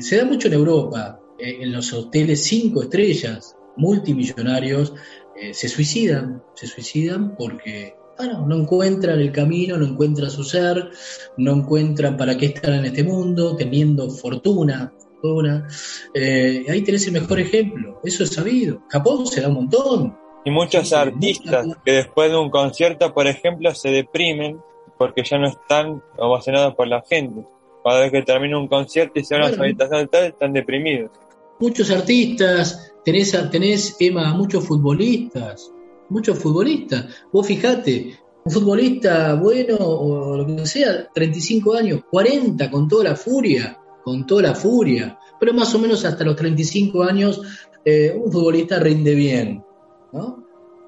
se 0.00 0.16
da 0.16 0.24
mucho 0.24 0.48
en 0.48 0.54
Europa, 0.54 1.20
eh, 1.38 1.58
en 1.60 1.72
los 1.72 1.92
hoteles 1.92 2.44
cinco 2.44 2.82
estrellas, 2.82 3.56
multimillonarios, 3.76 4.94
se 5.52 5.68
suicidan, 5.68 6.42
se 6.54 6.66
suicidan 6.66 7.36
porque 7.36 7.94
no 8.46 8.56
encuentran 8.56 9.20
el 9.20 9.30
camino, 9.30 9.76
no 9.76 9.84
encuentran 9.84 10.30
su 10.30 10.42
ser, 10.44 10.88
no 11.36 11.52
encuentran 11.52 12.16
para 12.16 12.38
qué 12.38 12.46
estar 12.46 12.72
en 12.72 12.86
este 12.86 13.04
mundo, 13.04 13.54
teniendo 13.54 14.08
fortuna. 14.08 14.94
fortuna. 15.20 15.68
Ahí 16.14 16.80
tenés 16.80 17.06
el 17.08 17.12
mejor 17.12 17.38
ejemplo, 17.38 18.00
eso 18.02 18.24
es 18.24 18.30
sabido. 18.30 18.82
Japón 18.88 19.26
se 19.26 19.42
da 19.42 19.48
un 19.48 19.54
montón. 19.56 20.25
Y 20.46 20.50
muchos 20.50 20.92
artistas 20.92 21.66
que 21.84 21.90
después 21.90 22.30
de 22.30 22.36
un 22.36 22.50
concierto, 22.50 23.12
por 23.12 23.26
ejemplo, 23.26 23.74
se 23.74 23.90
deprimen 23.90 24.60
porque 24.96 25.24
ya 25.24 25.38
no 25.38 25.48
están 25.48 26.00
ovacionados 26.16 26.76
por 26.76 26.86
la 26.86 27.02
gente. 27.02 27.44
Cada 27.84 27.98
vez 27.98 28.12
que 28.12 28.22
termina 28.22 28.56
un 28.56 28.68
concierto 28.68 29.18
y 29.18 29.24
se 29.24 29.34
van 29.34 29.42
a 29.42 29.52
su 29.52 29.60
habitación 29.60 30.06
tal, 30.06 30.26
están 30.26 30.52
deprimidos. 30.52 31.10
Muchos 31.58 31.90
artistas, 31.90 32.94
tenés, 33.04 33.32
tenés, 33.50 33.96
Emma, 33.98 34.34
muchos 34.34 34.64
futbolistas, 34.64 35.72
muchos 36.10 36.38
futbolistas. 36.38 37.06
Vos 37.32 37.44
fijate, 37.44 38.16
un 38.44 38.52
futbolista 38.52 39.34
bueno 39.34 39.74
o 39.80 40.36
lo 40.36 40.46
que 40.46 40.64
sea, 40.64 41.08
35 41.12 41.74
años, 41.74 42.02
40 42.08 42.70
con 42.70 42.86
toda 42.86 43.02
la 43.02 43.16
furia, 43.16 43.76
con 44.04 44.24
toda 44.24 44.42
la 44.42 44.54
furia, 44.54 45.18
pero 45.40 45.52
más 45.52 45.74
o 45.74 45.80
menos 45.80 46.04
hasta 46.04 46.22
los 46.22 46.36
35 46.36 47.02
años 47.02 47.42
eh, 47.84 48.16
un 48.16 48.30
futbolista 48.30 48.78
rinde 48.78 49.12
bien, 49.16 49.64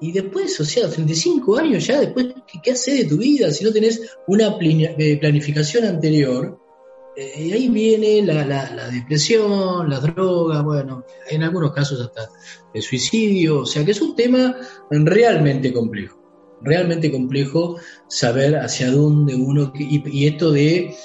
Y 0.01 0.11
después, 0.11 0.59
o 0.59 0.65
sea, 0.65 0.89
35 0.89 1.57
años 1.57 1.85
ya, 1.85 1.99
después, 1.99 2.27
¿qué, 2.47 2.59
qué 2.63 2.71
haces 2.71 2.99
de 2.99 3.05
tu 3.05 3.17
vida 3.17 3.51
si 3.51 3.65
no 3.65 3.71
tenés 3.71 4.17
una 4.27 4.55
eh, 4.61 5.17
planificación 5.19 5.85
anterior? 5.85 6.57
Eh, 7.19 7.47
y 7.47 7.51
ahí 7.51 7.67
viene 7.67 8.21
la, 8.21 8.45
la, 8.45 8.87
depresión, 8.87 9.89
las 9.89 10.01
drogas, 10.01 10.63
bueno, 10.63 11.03
en 11.29 11.43
algunos 11.43 11.73
casos 11.73 11.99
hasta 11.99 12.29
el 12.73 12.81
suicidio, 12.81 13.59
o 13.61 13.65
sea 13.65 13.83
que 13.83 13.91
es 13.91 14.01
un 14.01 14.15
tema 14.15 14.55
realmente 14.89 15.73
complejo, 15.73 16.17
realmente 16.61 17.11
complejo 17.11 17.75
saber 18.07 18.55
hacia 18.55 18.89
dónde 18.91 19.35
uno, 19.35 19.73
y, 19.75 20.27
esto 20.27 20.51
de 20.51 20.95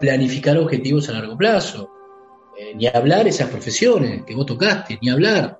planificar 0.00 0.58
objetivos 0.58 1.08
a 1.08 1.12
largo 1.12 1.36
plazo, 1.36 1.88
eh, 2.58 2.74
ni 2.74 2.88
hablar 2.88 3.28
esas 3.28 3.48
profesiones 3.48 4.24
que 4.24 4.34
vos 4.34 4.46
tocaste, 4.46 4.98
ni 5.00 5.08
hablar, 5.08 5.59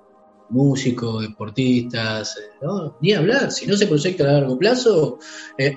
músicos, 0.51 1.21
deportistas, 1.21 2.37
eh, 2.37 2.65
ni 3.01 3.13
hablar, 3.13 3.51
si 3.51 3.65
no 3.65 3.75
se 3.75 3.87
proyecta 3.87 4.23
a 4.23 4.33
largo 4.33 4.57
plazo, 4.57 5.19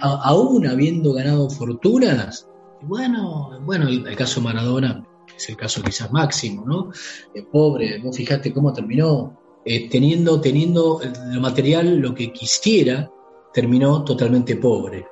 aún 0.00 0.66
habiendo 0.66 1.12
ganado 1.12 1.48
fortunas, 1.48 2.48
bueno, 2.86 3.58
bueno, 3.62 3.88
el, 3.88 4.16
caso 4.16 4.40
Maradona 4.40 5.04
es 5.36 5.48
el 5.48 5.56
caso 5.56 5.82
quizás 5.82 6.12
máximo, 6.12 6.64
¿no? 6.66 6.90
Eh, 7.34 7.42
pobre, 7.50 7.98
vos 8.02 8.16
fijate 8.16 8.52
cómo 8.52 8.72
terminó, 8.72 9.40
eh, 9.64 9.88
teniendo, 9.88 10.40
teniendo 10.40 11.00
lo 11.32 11.40
material, 11.40 11.96
lo 11.96 12.14
que 12.14 12.32
quisiera, 12.32 13.10
terminó 13.52 14.04
totalmente 14.04 14.56
pobre. 14.56 15.06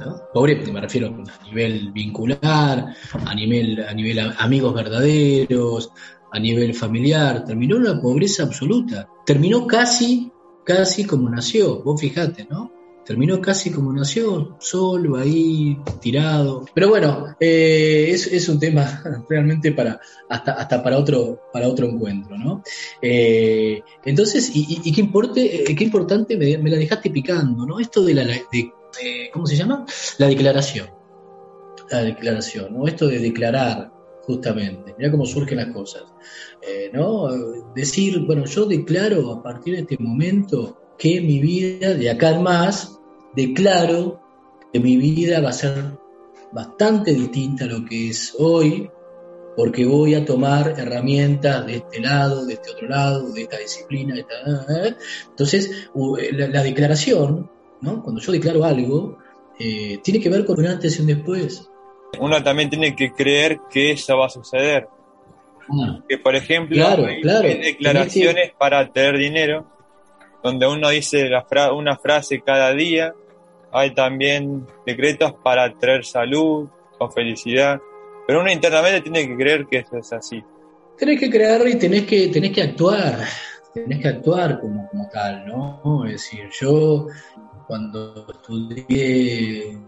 ¿no? 0.00 0.16
Pobre, 0.32 0.56
me 0.72 0.80
refiero 0.80 1.08
a 1.08 1.44
nivel 1.44 1.92
vincular, 1.92 2.94
a 3.26 3.34
nivel, 3.34 3.84
a 3.86 3.92
nivel 3.92 4.32
amigos 4.38 4.72
verdaderos, 4.72 5.90
a 6.32 6.38
nivel 6.38 6.74
familiar, 6.74 7.44
terminó 7.44 7.76
en 7.76 7.82
una 7.82 8.00
pobreza 8.00 8.44
absoluta. 8.44 9.08
Terminó 9.26 9.66
casi, 9.66 10.30
casi 10.64 11.04
como 11.04 11.28
nació, 11.28 11.82
vos 11.82 12.00
fijate, 12.00 12.46
¿no? 12.50 12.72
terminó 13.10 13.40
casi 13.40 13.72
como 13.72 13.92
nació, 13.92 14.56
solo 14.60 15.16
ahí, 15.16 15.76
tirado. 16.00 16.64
Pero 16.72 16.90
bueno, 16.90 17.34
eh, 17.40 18.08
es, 18.12 18.48
un 18.48 18.60
tema 18.60 19.02
realmente 19.28 19.72
para, 19.72 20.00
hasta, 20.28 20.52
hasta 20.52 20.80
para 20.80 20.96
otro, 20.96 21.40
para 21.52 21.66
otro 21.66 21.86
encuentro, 21.86 22.38
¿no? 22.38 22.62
Eh, 23.02 23.82
entonces, 24.04 24.52
y, 24.54 24.92
qué, 24.92 25.00
importe, 25.00 25.70
eh, 25.70 25.74
qué 25.74 25.82
importante 25.82 26.36
me, 26.36 26.70
la 26.70 26.76
dejaste 26.76 27.10
picando, 27.10 27.66
¿no? 27.66 27.80
Esto 27.80 28.04
de 28.04 28.14
la, 28.14 28.24
de, 28.24 28.72
¿cómo 29.32 29.44
se 29.44 29.56
llama? 29.56 29.84
La 30.18 30.28
declaración. 30.28 30.88
La 31.90 32.02
declaración, 32.02 32.74
¿no? 32.74 32.86
Esto 32.86 33.08
de 33.08 33.18
declarar, 33.18 33.90
justamente. 34.30 34.94
Mira 34.96 35.10
cómo 35.10 35.26
surgen 35.26 35.58
las 35.58 35.72
cosas. 35.72 36.04
¿no? 36.92 37.28
Decir, 37.74 38.20
bueno, 38.26 38.44
yo 38.44 38.66
declaro 38.66 39.32
a 39.32 39.42
partir 39.42 39.74
de 39.74 39.80
este 39.80 39.96
momento 39.98 40.78
que 40.98 41.20
mi 41.20 41.40
vida 41.40 41.94
de 41.94 42.10
acá 42.10 42.30
en 42.30 42.42
más 42.42 43.00
declaro 43.34 44.20
que 44.72 44.80
mi 44.80 44.96
vida 44.96 45.40
va 45.40 45.50
a 45.50 45.54
ser 45.54 45.98
bastante 46.52 47.12
distinta 47.12 47.64
a 47.64 47.68
lo 47.68 47.84
que 47.84 48.10
es 48.10 48.34
hoy, 48.38 48.90
porque 49.56 49.84
voy 49.84 50.14
a 50.14 50.24
tomar 50.24 50.74
herramientas 50.78 51.66
de 51.66 51.76
este 51.76 52.00
lado, 52.00 52.46
de 52.46 52.54
este 52.54 52.70
otro 52.70 52.88
lado, 52.88 53.32
de 53.32 53.42
esta 53.42 53.58
disciplina. 53.58 54.14
De 54.14 54.20
esta, 54.20 54.86
¿eh? 54.86 54.96
Entonces, 55.28 55.88
la, 56.32 56.62
declaración, 56.62 57.50
¿no? 57.80 58.02
cuando 58.02 58.20
yo 58.20 58.32
declaro 58.32 58.64
algo, 58.64 59.18
eh, 59.58 59.98
tiene 60.02 60.20
que 60.20 60.30
ver 60.30 60.44
con 60.44 60.58
un 60.58 60.66
antes 60.66 60.98
y 60.98 61.00
un 61.02 61.08
después. 61.08 61.69
Uno 62.18 62.42
también 62.42 62.70
tiene 62.70 62.94
que 62.94 63.12
creer 63.12 63.60
que 63.70 63.92
eso 63.92 64.16
va 64.18 64.26
a 64.26 64.30
suceder. 64.30 64.88
Ah. 65.72 66.00
que, 66.08 66.18
por 66.18 66.34
ejemplo, 66.34 66.84
hay, 66.84 67.22
declaraciones 67.22 68.52
para 68.58 68.90
tener 68.90 69.16
dinero, 69.16 69.66
donde 70.42 70.66
uno 70.66 70.88
dice 70.88 71.30
una 71.72 71.96
frase 71.96 72.40
cada 72.40 72.74
día 72.74 73.14
hay 73.72 73.94
también 73.94 74.66
decretos 74.84 75.32
para 75.42 75.72
traer 75.78 76.04
salud 76.04 76.68
o 76.98 77.10
felicidad, 77.10 77.80
pero 78.26 78.40
uno 78.40 78.50
internamente 78.50 79.00
tiene 79.00 79.28
que 79.28 79.36
creer 79.36 79.66
que 79.66 79.78
eso 79.78 79.96
es 79.96 80.12
así. 80.12 80.42
Tenés 80.98 81.20
que 81.20 81.30
creer 81.30 81.66
y 81.68 81.78
tenés 81.78 82.04
que, 82.04 82.28
tenés 82.28 82.52
que 82.52 82.62
actuar, 82.62 83.20
tenés 83.72 84.00
que 84.00 84.08
actuar 84.08 84.60
como, 84.60 84.88
como 84.88 85.08
tal, 85.08 85.46
¿no? 85.46 86.04
Es 86.04 86.12
decir, 86.12 86.48
yo 86.60 87.06
cuando 87.66 88.26
estudié 88.28 89.78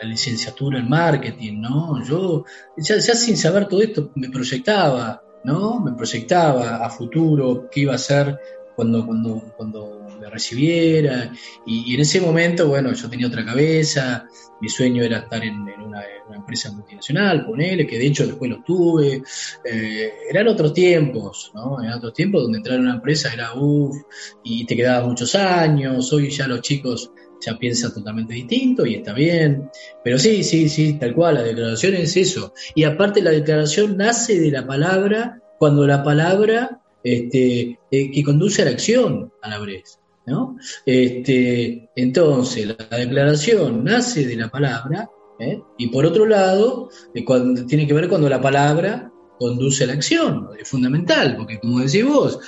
la 0.00 0.08
licenciatura 0.08 0.78
en 0.78 0.88
marketing, 0.88 1.60
¿no? 1.60 2.04
Yo 2.04 2.44
ya, 2.76 2.98
ya, 2.98 3.14
sin 3.14 3.36
saber 3.36 3.66
todo 3.66 3.82
esto 3.82 4.10
me 4.14 4.28
proyectaba, 4.28 5.22
¿no? 5.44 5.80
Me 5.80 5.92
proyectaba 5.92 6.84
a 6.84 6.90
futuro 6.90 7.68
qué 7.70 7.80
iba 7.80 7.94
a 7.94 7.98
ser 7.98 8.38
cuando, 8.74 9.06
cuando, 9.06 9.52
cuando 9.56 10.06
me 10.20 10.28
recibiera. 10.28 11.32
Y, 11.66 11.94
en 11.94 12.00
ese 12.00 12.20
momento, 12.20 12.68
bueno, 12.68 12.92
yo 12.92 13.08
tenía 13.08 13.26
otra 13.26 13.44
cabeza, 13.44 14.26
mi 14.60 14.68
sueño 14.68 15.02
era 15.02 15.18
estar 15.18 15.42
en, 15.44 15.60
una, 15.60 16.02
empresa 16.34 16.72
multinacional, 16.72 17.46
ponele, 17.46 17.86
que 17.86 17.98
de 17.98 18.06
hecho 18.06 18.26
después 18.26 18.50
lo 18.50 18.62
tuve. 18.62 19.22
Eh, 19.64 20.12
eran 20.28 20.48
otros 20.48 20.72
tiempos, 20.72 21.52
¿no? 21.54 21.80
Eran 21.82 21.98
otros 21.98 22.14
tiempos 22.14 22.42
donde 22.42 22.58
entrar 22.58 22.76
en 22.76 22.82
una 22.82 22.94
empresa 22.94 23.32
era 23.32 23.54
uff, 23.54 23.96
y 24.42 24.64
te 24.66 24.76
quedabas 24.76 25.08
muchos 25.08 25.34
años. 25.34 26.12
Hoy 26.12 26.30
ya 26.30 26.48
los 26.48 26.60
chicos 26.60 27.12
ya 27.44 27.58
piensan 27.58 27.92
totalmente 27.92 28.34
distinto 28.34 28.86
y 28.86 28.96
está 28.96 29.12
bien. 29.12 29.70
Pero 30.02 30.18
sí, 30.18 30.42
sí, 30.44 30.68
sí, 30.68 30.94
tal 30.94 31.14
cual, 31.14 31.34
la 31.34 31.42
declaración 31.42 31.94
es 31.94 32.16
eso. 32.16 32.52
Y 32.74 32.84
aparte 32.84 33.22
la 33.22 33.30
declaración 33.30 33.96
nace 33.96 34.40
de 34.40 34.50
la 34.50 34.66
palabra 34.66 35.40
cuando 35.58 35.86
la 35.86 36.02
palabra 36.02 36.80
este, 37.04 37.78
eh, 37.90 38.10
que 38.10 38.24
conduce 38.24 38.62
a 38.62 38.64
la 38.64 38.72
acción 38.72 39.30
a 39.42 39.50
la 39.50 39.58
vez. 39.58 40.00
¿no? 40.26 40.56
Este, 40.86 41.90
entonces, 41.94 42.66
la 42.66 42.96
declaración 42.96 43.84
nace 43.84 44.26
de 44.26 44.36
la 44.36 44.48
palabra, 44.48 45.10
¿eh? 45.38 45.60
y 45.76 45.88
por 45.88 46.06
otro 46.06 46.24
lado, 46.24 46.88
eh, 47.14 47.22
cuando, 47.24 47.66
tiene 47.66 47.86
que 47.86 47.92
ver 47.92 48.08
cuando 48.08 48.28
la 48.28 48.40
palabra 48.40 49.12
conduce 49.38 49.84
a 49.84 49.88
la 49.88 49.92
acción, 49.92 50.48
es 50.58 50.66
fundamental, 50.66 51.36
porque 51.36 51.58
como 51.58 51.80
decís 51.80 52.06
vos, 52.06 52.38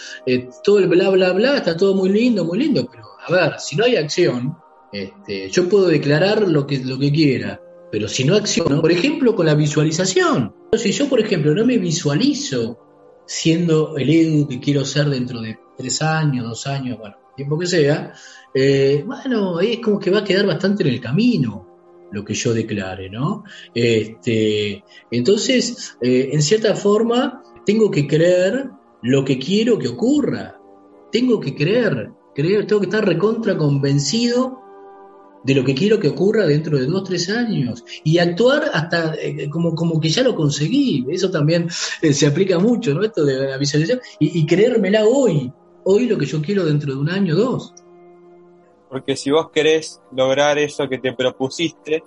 todo 0.65 0.79
el 0.79 0.89
bla, 0.89 1.11
bla, 1.11 1.33
bla, 1.33 1.57
está 1.57 1.77
todo 1.77 1.95
muy 1.95 2.09
lindo, 2.09 2.45
muy 2.45 2.61
lindo, 2.61 2.89
pero 2.91 3.05
a 3.27 3.33
ver, 3.33 3.61
si 3.61 3.77
no 3.77 3.85
hay 3.85 3.97
acción, 3.97 4.57
este, 5.03 5.51
yo 5.51 5.69
puedo 5.69 5.89
declarar 5.89 6.49
lo 6.49 6.67
que, 6.67 6.79
lo 6.85 6.99
que 6.99 7.13
quiera, 7.13 7.61
pero 7.91 8.09
si 8.09 8.25
no 8.25 8.35
acciono, 8.35 8.81
por 8.81 8.93
ejemplo, 8.93 9.35
con 9.35 9.47
la 9.47 9.55
visualización, 9.55 10.55
si 10.73 10.93
yo, 10.93 11.09
por 11.09 11.21
ejemplo, 11.21 11.55
no 11.55 11.65
me 11.65 11.79
visualizo 11.79 12.79
siendo 13.27 13.97
el 13.97 14.11
Edu 14.11 14.49
que 14.49 14.61
quiero 14.61 14.85
ser 14.85 15.07
dentro 15.07 15.41
de 15.41 15.59
tres 15.77 16.03
años, 16.03 16.49
dos 16.49 16.67
años, 16.67 16.99
bueno, 16.99 17.17
tiempo 17.37 17.59
que 17.59 17.67
sea, 17.67 18.13
eh, 18.55 19.05
bueno, 19.07 19.61
es 19.61 19.79
como 19.81 19.99
que 19.99 20.11
va 20.11 20.21
a 20.21 20.25
quedar 20.25 20.47
bastante 20.47 20.83
en 20.83 20.91
el 20.91 21.01
camino 21.01 21.67
lo 22.13 22.25
que 22.25 22.35
yo 22.35 22.55
declare, 22.55 23.11
¿no? 23.11 23.45
Este, 23.75 24.83
entonces, 25.11 25.97
eh, 26.01 26.31
en 26.33 26.41
cierta 26.41 26.75
forma, 26.75 27.43
tengo 27.65 27.91
que 27.91 28.07
creer 28.07 28.71
lo 29.03 29.25
que 29.25 29.39
quiero 29.39 29.79
que 29.79 29.89
ocurra. 29.89 30.59
Tengo 31.13 31.41
que 31.41 31.55
creer, 31.55 32.11
creer, 32.35 32.67
tengo 32.67 32.81
que 32.81 32.87
estar 32.87 33.05
recontra 33.05 33.57
convencido 33.57 34.66
de 35.47 35.55
lo 35.55 35.65
que 35.65 35.77
quiero 35.77 36.01
que 36.01 36.09
ocurra 36.09 36.45
dentro 36.45 36.77
de 36.77 36.87
dos, 36.87 37.05
tres 37.05 37.31
años 37.31 37.85
y 38.03 38.19
actuar 38.19 38.65
hasta 38.73 39.15
eh, 39.15 39.49
como, 39.49 39.77
como 39.77 40.01
que 40.01 40.09
ya 40.09 40.25
lo 40.25 40.35
conseguí. 40.35 41.07
Eso 41.09 41.31
también 41.31 41.69
eh, 42.03 42.13
se 42.13 42.27
aplica 42.27 42.59
mucho, 42.59 42.93
¿no? 42.93 43.05
Esto 43.05 43.25
de 43.25 43.47
la 43.47 43.57
visualización 43.57 44.01
y, 44.19 44.45
creérmela 44.45 45.05
hoy, 45.05 45.53
hoy 45.85 46.07
lo 46.07 46.19
que 46.19 46.27
yo 46.27 46.43
quiero 46.43 46.65
dentro 46.65 46.93
de 46.93 46.99
un 46.99 47.09
año 47.09 47.37
o 47.37 47.39
dos. 47.39 47.75
Porque 48.89 49.15
si 49.15 49.31
vos 49.31 49.51
querés 49.51 50.01
lograr 50.11 50.59
eso 50.59 50.89
que 50.89 50.99
te 50.99 51.13
propusiste, 51.13 52.03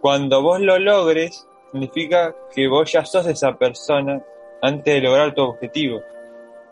cuando 0.00 0.42
vos 0.42 0.60
lo 0.60 0.76
logres, 0.80 1.46
significa 1.70 2.34
que 2.52 2.66
vos 2.66 2.90
ya 2.90 3.04
sos 3.04 3.28
esa 3.28 3.56
persona 3.56 4.20
antes 4.60 4.92
de 4.92 5.00
lograr 5.00 5.34
tu 5.34 5.42
objetivo. 5.42 6.00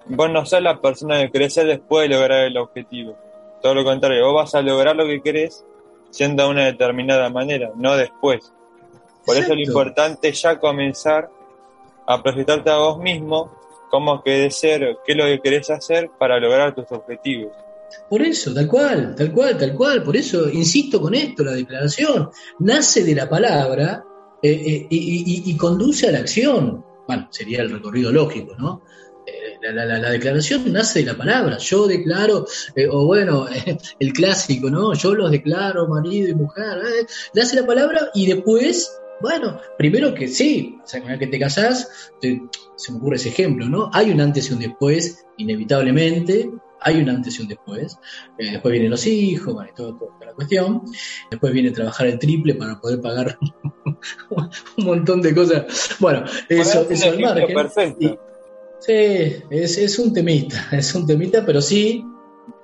vos 0.07 0.29
no 0.29 0.45
sos 0.45 0.61
la 0.61 0.81
persona 0.81 1.21
que 1.21 1.31
querés 1.31 1.55
ser 1.55 1.69
después 1.69 2.09
de 2.09 2.17
lograr 2.17 2.47
el 2.47 2.57
objetivo. 2.57 3.17
Todo 3.63 3.77
lo 3.77 3.85
contrario, 3.85 4.27
vos 4.27 4.35
vas 4.35 4.55
a 4.57 4.61
lograr 4.61 4.97
lo 4.97 5.07
que 5.07 5.23
querés 5.23 5.65
siendo 6.15 6.45
de 6.45 6.51
una 6.51 6.65
determinada 6.67 7.29
manera, 7.29 7.73
no 7.75 7.97
después. 7.97 8.53
Por 9.27 9.37
eso 9.37 9.53
lo 9.53 9.61
importante 9.61 10.29
es 10.29 10.43
ya 10.43 10.61
comenzar 10.61 11.29
a 12.07 12.23
proyectarte 12.23 12.71
a 12.71 12.77
vos 12.77 12.99
mismo 12.99 13.51
cómo 13.91 14.23
querés 14.23 14.57
ser, 14.57 14.99
qué 15.05 15.13
es 15.13 15.19
lo 15.19 15.25
que 15.25 15.41
querés 15.41 15.71
hacer 15.71 16.11
para 16.17 16.39
lograr 16.39 16.73
tus 16.73 16.91
objetivos. 16.93 17.53
Por 18.09 18.23
eso, 18.23 18.55
tal 18.55 18.69
cual, 18.69 19.15
tal 19.17 19.33
cual, 19.33 19.59
tal 19.59 19.75
cual. 19.75 20.03
Por 20.05 20.17
eso 20.17 20.49
insisto 20.49 21.01
con 21.01 21.15
esto, 21.15 21.43
la 21.43 21.53
declaración 21.53 22.31
nace 22.61 23.03
de 23.03 23.15
la 23.15 23.29
palabra 23.29 24.05
eh, 24.41 24.53
eh, 24.53 24.87
y, 24.91 25.57
conduce 25.57 26.09
a 26.09 26.13
la 26.13 26.19
acción. 26.19 26.85
Bueno, 27.09 27.27
sería 27.31 27.63
el 27.63 27.73
recorrido 27.73 28.13
lógico, 28.13 28.55
¿no? 28.57 28.83
Eh, 29.65 29.73
la, 29.73 30.11
declaración 30.11 30.73
nace 30.73 31.01
de 31.01 31.07
la 31.07 31.17
palabra. 31.17 31.59
Yo 31.59 31.87
declaro, 31.87 32.47
o 32.91 33.07
bueno, 33.07 33.47
el 33.99 34.13
clásico, 34.13 34.71
¿no? 34.71 34.95
Yo 34.95 35.15
los 35.15 35.31
declaro 35.31 35.89
marido 35.89 36.29
y 36.29 36.35
mujer. 36.35 36.79
nace 37.35 37.57
la 37.57 37.67
palabra 37.67 38.11
y 38.15 38.27
después 38.27 39.01
bueno, 39.21 39.59
primero 39.79 40.13
que 40.13 40.29
sí, 40.29 40.79
o 40.83 40.87
sea, 40.87 41.03
una 41.03 41.19
que 41.19 41.29
te 41.29 41.39
casás, 41.39 42.11
se 42.21 42.93
me 42.93 42.99
ocurre 42.99 43.17
ese 43.17 43.31
ejemplo, 43.31 43.67
¿no? 43.69 43.89
Hay 43.93 44.11
un 44.11 44.21
antes 44.21 44.51
y 44.51 44.53
un 44.53 44.59
después, 44.59 45.25
inevitablemente, 45.39 46.51
hay 46.81 47.01
un 47.01 47.09
antes 47.09 47.39
y 47.39 47.43
un 47.43 47.49
después. 47.49 47.97
Eh, 48.39 48.53
después 48.53 48.73
vienen 48.73 48.91
los 48.91 49.07
hijos, 49.07 49.55
bueno, 49.55 49.71
y 49.71 49.75
todo, 49.75 49.97
toda 49.97 50.27
la 50.27 50.35
cuestión. 50.35 50.83
Después 51.31 51.53
viene 51.53 51.71
trabajar 51.71 52.07
el 52.09 52.19
triple 52.19 52.55
para 52.55 52.79
poder 52.79 53.01
pagar 53.01 53.39
un 54.77 54.85
montón 54.85 55.23
de 55.23 55.35
cosas. 55.35 55.97
Bueno, 56.01 56.25
eso, 56.49 56.87
eso 56.91 57.11
al 57.11 57.21
margen. 57.21 57.55
Perfecto. 57.55 58.34
Sí, 58.87 58.93
es, 59.51 59.79
es, 59.79 59.99
un 59.99 60.13
temita, 60.13 60.69
es 60.73 60.95
un 60.95 61.07
temita, 61.07 61.45
pero 61.45 61.61
sí, 61.61 62.05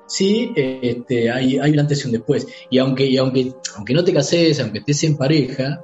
sí, 0.07 0.53
este, 0.57 1.31
hay, 1.31 1.59
hay 1.59 1.71
un 1.73 1.81
antes 1.81 2.05
y 2.05 2.07
un 2.07 2.13
después. 2.13 2.47
Y 2.71 2.79
aunque, 2.79 3.07
y 3.07 3.17
aunque, 3.17 3.53
aunque 3.77 3.95
no 3.95 4.05
te 4.05 4.13
cases, 4.13 4.61
aunque 4.61 4.81
estés 4.81 5.05
en 5.05 5.17
pareja, 5.17 5.83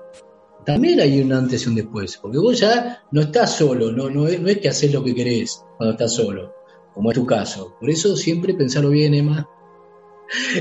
también 0.64 1.00
hay 1.00 1.20
un 1.20 1.32
antes 1.32 1.64
y 1.64 1.68
un 1.68 1.76
después, 1.76 2.18
porque 2.18 2.38
vos 2.38 2.58
ya 2.58 3.04
no 3.12 3.20
estás 3.20 3.56
solo, 3.56 3.92
no, 3.92 4.10
no, 4.10 4.26
es, 4.26 4.40
no 4.40 4.48
es 4.48 4.58
que 4.58 4.68
haces 4.68 4.92
lo 4.92 5.02
que 5.02 5.14
querés 5.14 5.62
cuando 5.76 5.92
estás 5.92 6.14
solo, 6.14 6.52
como 6.92 7.10
es 7.10 7.14
tu 7.14 7.24
caso. 7.24 7.76
Por 7.78 7.88
eso 7.88 8.16
siempre 8.16 8.54
pensarlo 8.54 8.90
bien, 8.90 9.14
Emma. 9.14 9.48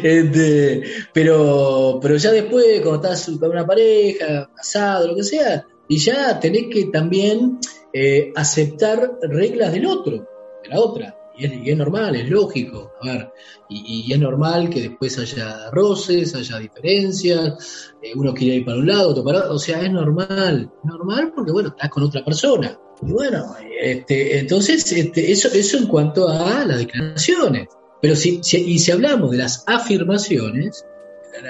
Este, 0.04 0.84
pero, 1.12 1.98
pero 2.00 2.18
ya 2.18 2.32
después, 2.32 2.82
cuando 2.82 3.02
estás 3.02 3.32
con 3.40 3.50
una 3.50 3.66
pareja, 3.66 4.52
casado, 4.56 5.08
lo 5.08 5.16
que 5.16 5.24
sea, 5.24 5.66
y 5.88 5.98
ya 5.98 6.40
tenés 6.40 6.68
que 6.72 6.86
también 6.86 7.58
eh, 7.98 8.34
aceptar 8.36 9.20
reglas 9.22 9.72
del 9.72 9.86
otro, 9.86 10.28
de 10.62 10.70
la 10.70 10.82
otra. 10.82 11.18
Y 11.38 11.70
es, 11.72 11.78
normal, 11.78 12.14
es 12.18 12.30
lógico. 12.30 12.92
A 13.02 13.08
ver, 13.08 13.32
y, 13.70 14.12
es 14.12 14.20
normal 14.20 14.70
que 14.70 14.82
después 14.82 15.18
haya 15.18 15.72
roces, 15.72 16.36
haya 16.36 16.60
diferencias, 16.60 17.94
eh, 18.02 18.12
uno 18.14 18.34
quiere 18.34 18.58
ir 18.58 18.66
para 18.66 18.80
un 18.80 18.88
lado, 18.88 19.10
otro 19.12 19.24
para 19.24 19.40
otro. 19.40 19.54
O 19.54 19.60
sea, 19.60 19.82
es 19.82 19.90
normal. 19.90 20.70
Normal 20.84 21.32
porque, 21.34 21.54
bueno, 21.54 21.70
estás 21.70 21.90
con 21.90 22.04
otra 22.04 22.24
persona. 22.26 22.78
Y 23.02 23.12
bueno, 23.14 23.56
este, 23.82 24.40
entonces, 24.40 24.92
este, 24.92 25.32
eso, 25.32 25.48
eso 25.54 25.78
en 25.78 25.88
cuanto 25.88 26.28
a 26.28 26.66
las 26.66 26.78
declaraciones. 26.78 27.70
Pero 28.02 28.18
si, 28.18 28.42
y 28.44 28.80
si 28.80 28.92
hablamos 28.92 29.32
de 29.32 29.38
las 29.38 29.64
afirmaciones, 29.68 30.86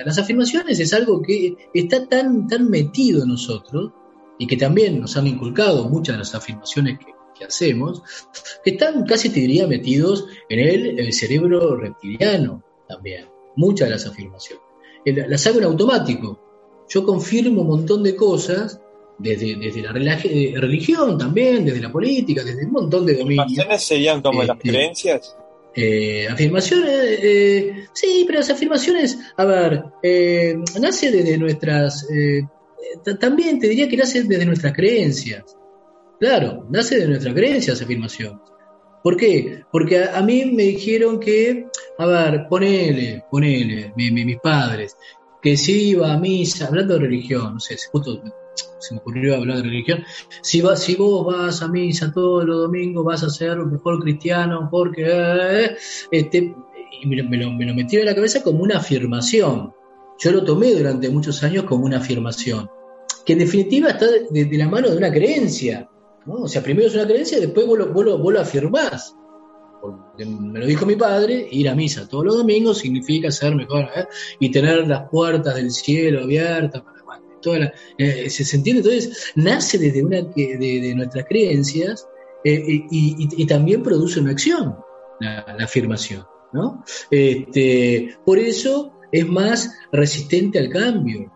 las 0.06 0.20
afirmaciones 0.20 0.80
es 0.80 0.94
algo 0.94 1.24
que 1.24 1.56
está 1.74 2.08
tan, 2.08 2.48
tan 2.48 2.70
metido 2.70 3.24
en 3.24 3.30
nosotros 3.30 3.94
y 4.38 4.48
que 4.48 4.58
también 4.58 5.00
nos 5.00 5.16
han 5.18 5.28
inculcado 5.28 5.90
muchas 5.90 6.16
de 6.16 6.20
las 6.20 6.36
afirmaciones 6.36 7.00
que, 7.00 7.16
que 7.38 7.46
hacemos, 7.46 8.02
que 8.64 8.72
están 8.72 9.06
casi 9.06 9.30
te 9.30 9.42
diría 9.42 9.68
metidos 9.68 10.26
en 10.50 10.60
el, 10.60 11.14
cerebro 11.14 11.76
reptiliano 11.76 12.64
también, 12.88 13.28
muchas 13.56 13.90
de 13.90 13.96
las 13.96 14.06
afirmaciones. 14.06 14.64
Las 15.06 15.46
hago 15.46 15.60
en 15.60 15.66
automático. 15.66 16.40
Yo 16.90 17.06
confirmo 17.06 17.62
un 17.62 17.68
montón 17.68 18.04
de 18.04 18.16
cosas 18.16 18.80
desde, 19.18 19.56
desde 19.56 19.82
la 19.82 20.20
eh, 20.24 20.54
religión 20.58 21.18
también, 21.18 21.66
desde 21.66 21.82
la 21.82 21.92
política, 21.92 22.44
desde 22.44 22.66
un 22.66 22.72
montón 22.72 23.06
de 23.06 23.16
dominios. 23.16 23.46
¿Afirmaciones 23.46 23.84
serían 23.84 24.22
como 24.22 24.44
las 24.44 24.58
este, 24.58 24.70
creencias? 24.70 25.38
Eh, 25.78 26.28
afirmaciones, 26.28 27.20
eh, 27.22 27.86
sí, 27.92 28.24
pero 28.26 28.40
las 28.40 28.50
afirmaciones, 28.50 29.20
a 29.36 29.46
ver, 29.46 29.84
nace 30.80 31.12
desde 31.12 31.38
nuestras, 31.38 32.08
también 33.20 33.60
te 33.60 33.68
diría 33.68 33.88
que 33.88 33.98
nace 33.98 34.24
desde 34.24 34.46
nuestras 34.46 34.74
creencias. 34.74 35.58
Claro, 36.20 36.66
nace 36.70 37.00
de 37.00 37.08
nuestra 37.08 37.34
creencia 37.34 37.74
esa 37.74 37.84
afirmación. 37.84 38.42
¿Por 39.04 39.18
qué? 39.18 39.64
Porque 39.72 40.04
a, 40.04 40.22
mí 40.24 40.46
me 40.46 40.64
dijeron 40.64 41.20
que, 41.20 41.68
a 42.00 42.06
ver, 42.08 42.48
ponele, 42.50 43.24
ponele, 43.30 43.94
mis 43.96 44.40
padres, 44.40 44.98
que 45.42 45.56
si 45.58 45.90
iba 45.90 46.12
a 46.12 46.18
misa, 46.18 46.68
hablando 46.68 46.96
de 46.96 47.02
religión, 47.02 47.54
no 47.54 47.60
sé, 47.60 47.76
justo 47.92 48.24
se 48.80 48.96
me 48.96 49.02
ocurrió 49.02 49.36
hablar 49.36 49.58
de 49.58 49.64
religión, 49.64 50.04
si, 50.42 50.62
va, 50.62 50.76
si 50.76 50.96
vos 50.96 51.26
vas 51.26 51.62
a 51.62 51.68
misa 51.68 52.12
todos 52.12 52.46
los 52.46 52.62
domingos 52.62 53.06
vas 53.06 53.24
a 53.24 53.30
ser 53.30 53.60
un 53.60 53.74
mejor 53.74 54.02
cristiano 54.02 54.70
porque... 54.72 55.06
Eh, 55.08 55.76
este, 56.10 56.56
y 57.02 57.08
me, 57.08 57.22
me, 57.24 57.38
lo, 57.38 57.52
me 57.52 57.66
lo 57.66 57.76
metí 57.76 57.98
en 57.98 58.06
la 58.06 58.16
cabeza 58.16 58.42
como 58.42 58.64
una 58.64 58.78
afirmación. 58.78 59.74
Yo 60.18 60.32
lo 60.32 60.44
tomé 60.44 60.74
durante 60.74 61.10
muchos 61.10 61.44
años 61.44 61.66
como 61.66 61.86
una 61.86 61.98
afirmación, 61.98 62.70
que 63.26 63.34
en 63.34 63.40
definitiva 63.40 63.90
está 63.90 64.08
de 64.30 64.58
la 64.58 64.70
mano 64.70 64.90
de 64.90 64.98
una 64.98 65.12
creencia. 65.12 65.90
O 66.28 66.48
sea, 66.48 66.64
primero 66.64 66.88
es 66.88 66.96
una 66.96 67.06
creencia 67.08 67.40
después 67.40 67.66
vos 67.68 67.78
lo, 67.78 68.40
afirmás. 68.40 69.16
me 70.18 70.60
lo 70.60 70.66
dijo 70.66 70.86
mi 70.86 70.96
padre, 70.96 71.48
ir 71.52 71.70
a 71.70 71.76
misa 71.76 72.08
todos 72.08 72.26
los 72.26 72.38
domingos 72.38 72.80
significa 72.80 73.30
ser 73.32 73.56
mejor 73.56 73.90
¿eh? 73.96 74.06
y 74.40 74.52
tener 74.52 74.88
las 74.88 75.08
puertas 75.10 75.56
del 75.56 75.72
cielo 75.72 76.24
abiertas 76.24 76.82
para 76.82 77.22
toda 77.42 77.74
eh, 78.00 78.30
¿se, 78.30 78.56
entiende? 78.56 78.82
Entonces, 78.82 79.32
nace 79.36 79.78
desde 79.78 80.04
una 80.04 80.22
de, 80.22 80.94
nuestras 80.96 81.26
creencias 81.26 82.08
eh, 82.44 82.86
y, 82.90 83.46
también 83.46 83.84
produce 83.84 84.20
una 84.20 84.32
acción, 84.32 84.76
la, 85.20 85.46
afirmación. 85.60 86.26
¿no? 86.54 86.84
Este, 87.12 88.16
por 88.26 88.40
eso 88.40 88.94
es 89.12 89.28
más 89.28 89.72
resistente 89.92 90.58
al 90.58 90.70
cambio. 90.70 91.32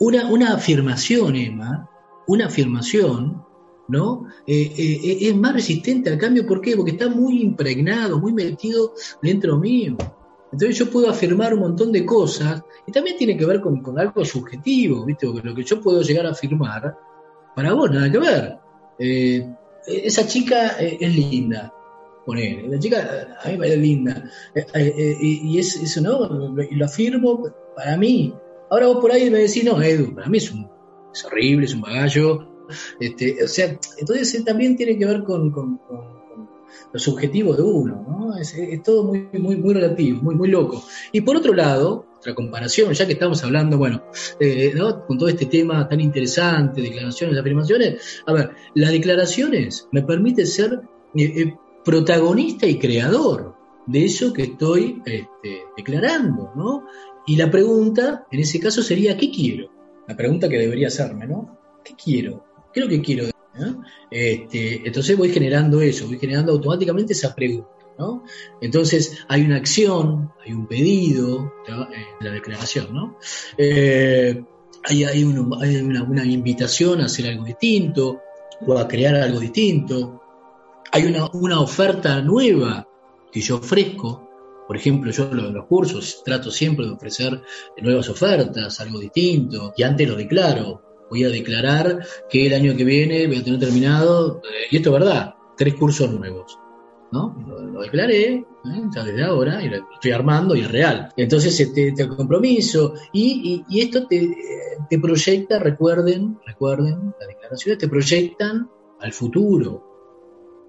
Una, 0.00 0.30
una 0.30 0.54
afirmación, 0.54 1.36
Emma, 1.36 1.88
una 2.26 2.46
afirmación 2.46 3.42
¿no? 3.88 4.26
Eh, 4.46 4.72
eh, 4.76 5.00
eh, 5.02 5.18
es 5.22 5.36
más 5.36 5.54
resistente 5.54 6.10
al 6.10 6.18
cambio. 6.18 6.46
¿Por 6.46 6.60
qué? 6.60 6.76
Porque 6.76 6.92
está 6.92 7.08
muy 7.08 7.42
impregnado, 7.42 8.18
muy 8.18 8.32
metido 8.32 8.92
dentro 9.22 9.58
mío. 9.58 9.96
Entonces 10.52 10.78
yo 10.78 10.90
puedo 10.90 11.10
afirmar 11.10 11.52
un 11.54 11.60
montón 11.60 11.92
de 11.92 12.06
cosas 12.06 12.62
y 12.86 12.92
también 12.92 13.16
tiene 13.16 13.36
que 13.36 13.44
ver 13.44 13.60
con, 13.60 13.82
algo 13.98 14.24
subjetivo, 14.24 15.04
¿viste? 15.04 15.26
Porque 15.26 15.46
lo 15.46 15.54
que 15.54 15.64
yo 15.64 15.80
puedo 15.80 16.02
llegar 16.02 16.26
a 16.26 16.30
afirmar, 16.30 16.96
para 17.54 17.72
vos 17.74 17.90
nada 17.90 18.10
que 18.10 18.18
ver. 18.18 18.58
esa 19.86 20.26
chica 20.26 20.78
es 20.78 21.14
linda, 21.14 21.72
poner. 22.24 22.66
La 22.66 22.78
chica 22.78 23.36
a 23.42 23.48
mí 23.48 23.52
me 23.52 23.58
parece 23.58 23.76
linda. 23.76 24.24
y 24.74 25.58
es 25.58 25.76
eso, 25.76 26.00
¿no? 26.00 26.62
Y 26.62 26.76
lo 26.76 26.86
afirmo 26.86 27.44
para 27.76 27.96
mí. 27.98 28.34
Ahora 28.70 28.86
vos 28.88 28.98
por 28.98 29.12
ahí 29.12 29.30
me 29.30 29.38
decís, 29.38 29.64
no, 29.64 29.80
Edu, 29.80 30.14
para 30.14 30.28
mí 30.28 30.38
es, 30.38 30.50
un, 30.50 30.68
es 31.12 31.24
horrible, 31.24 31.66
es 31.66 31.74
un 31.74 31.80
bagallo, 31.80 32.48
este, 33.00 33.42
o 33.42 33.48
sea, 33.48 33.78
entonces 33.98 34.44
también 34.44 34.76
tiene 34.76 34.98
que 34.98 35.06
ver 35.06 35.22
con, 35.24 35.80
los 36.92 37.08
objetivos 37.08 37.56
de 37.56 37.62
uno, 37.62 38.04
¿no? 38.08 38.36
Es, 38.38 38.54
todo 38.82 39.04
muy, 39.04 39.28
muy, 39.32 39.56
muy 39.56 39.74
relativo, 39.74 40.20
muy, 40.22 40.34
muy 40.34 40.48
loco. 40.48 40.84
Y 41.12 41.20
por 41.22 41.36
otro 41.36 41.54
lado, 41.54 42.06
otra 42.18 42.34
comparación, 42.34 42.92
ya 42.92 43.06
que 43.06 43.14
estamos 43.14 43.42
hablando, 43.44 43.78
bueno, 43.78 44.02
eh, 44.40 44.74
con 45.06 45.18
todo 45.18 45.28
este 45.28 45.46
tema 45.46 45.88
tan 45.88 46.00
interesante, 46.00 46.82
declaraciones, 46.82 47.38
afirmaciones, 47.38 48.22
a 48.26 48.32
ver, 48.32 48.50
las 48.74 48.90
declaraciones 48.90 49.88
me 49.92 50.02
permiten 50.02 50.46
ser 50.46 50.80
eh, 51.14 51.22
eh, 51.24 51.56
protagonista 51.84 52.66
y 52.66 52.78
creador 52.78 53.57
de 53.88 54.04
eso 54.04 54.32
que 54.32 54.42
estoy 54.44 55.02
este, 55.04 55.62
declarando, 55.76 56.52
¿no? 56.54 56.84
Y 57.26 57.36
la 57.36 57.50
pregunta, 57.50 58.26
en 58.30 58.40
ese 58.40 58.60
caso, 58.60 58.82
sería, 58.82 59.16
¿qué 59.16 59.30
quiero? 59.30 59.70
La 60.06 60.16
pregunta 60.16 60.48
que 60.48 60.58
debería 60.58 60.88
hacerme, 60.88 61.26
¿no? 61.26 61.58
¿Qué 61.84 61.94
quiero? 62.02 62.44
¿Qué 62.72 62.80
es 62.80 62.86
lo 62.86 62.90
que 62.90 63.02
quiero? 63.02 63.24
Este, 64.10 64.86
entonces 64.86 65.16
voy 65.16 65.30
generando 65.30 65.80
eso, 65.80 66.06
voy 66.06 66.18
generando 66.18 66.52
automáticamente 66.52 67.12
esa 67.12 67.34
pregunta. 67.34 67.68
¿no? 67.98 68.22
Entonces 68.60 69.24
hay 69.28 69.42
una 69.42 69.56
acción, 69.56 70.30
hay 70.46 70.52
un 70.52 70.66
pedido 70.66 71.52
en 71.66 72.24
la 72.24 72.30
declaración, 72.30 72.94
¿no? 72.94 73.18
Eh, 73.56 74.40
hay, 74.84 75.24
una, 75.24 76.24
invitación 76.24 77.00
a 77.00 77.06
hacer 77.06 77.26
algo 77.26 77.44
distinto 77.44 78.20
o 78.66 78.78
a 78.78 78.86
crear 78.86 79.14
algo 79.16 79.40
distinto. 79.40 80.22
Hay 80.92 81.04
una, 81.04 81.60
oferta 81.60 82.22
nueva 82.22 82.87
que 83.32 83.40
yo 83.40 83.56
ofrezco. 83.56 84.26
Por 84.66 84.76
ejemplo, 84.76 85.10
yo 85.10 85.30
en 85.30 85.54
los 85.54 85.66
cursos 85.66 86.22
trato 86.24 86.50
siempre 86.50 86.86
de 86.86 86.92
ofrecer 86.92 87.40
nuevas 87.78 88.08
ofertas, 88.10 88.80
algo 88.80 88.98
distinto, 88.98 89.72
y 89.76 89.82
antes 89.82 90.08
lo 90.08 90.16
declaro 90.16 90.82
voy 91.10 91.24
a 91.24 91.28
declarar 91.28 92.04
que 92.28 92.46
el 92.46 92.54
año 92.54 92.76
que 92.76 92.84
viene 92.84 93.26
voy 93.26 93.38
a 93.38 93.44
tener 93.44 93.60
terminado, 93.60 94.42
eh, 94.44 94.66
y 94.70 94.76
esto 94.76 94.90
es 94.90 95.00
verdad, 95.00 95.34
tres 95.56 95.74
cursos 95.74 96.10
nuevos. 96.10 96.58
¿no? 97.10 97.34
Lo, 97.72 97.80
declaré, 97.80 98.34
¿eh? 98.34 98.44
ya 98.94 99.02
desde 99.02 99.24
ahora, 99.24 99.62
y 99.62 99.70
lo 99.70 99.76
estoy 99.94 100.10
armando 100.10 100.54
y 100.54 100.60
es 100.60 100.70
real. 100.70 101.10
Entonces, 101.16 101.58
este, 101.58 101.88
este 101.88 102.06
compromiso, 102.08 102.94
y, 103.12 103.64
y, 103.68 103.80
esto 103.80 104.06
te, 104.06 104.30
te, 104.90 104.98
proyecta, 104.98 105.58
recuerden, 105.58 106.38
recuerden, 106.46 107.14
las 107.18 107.28
declaraciones 107.28 107.78
te 107.78 107.88
proyectan 107.88 108.68
al 109.00 109.12
futuro, 109.12 109.87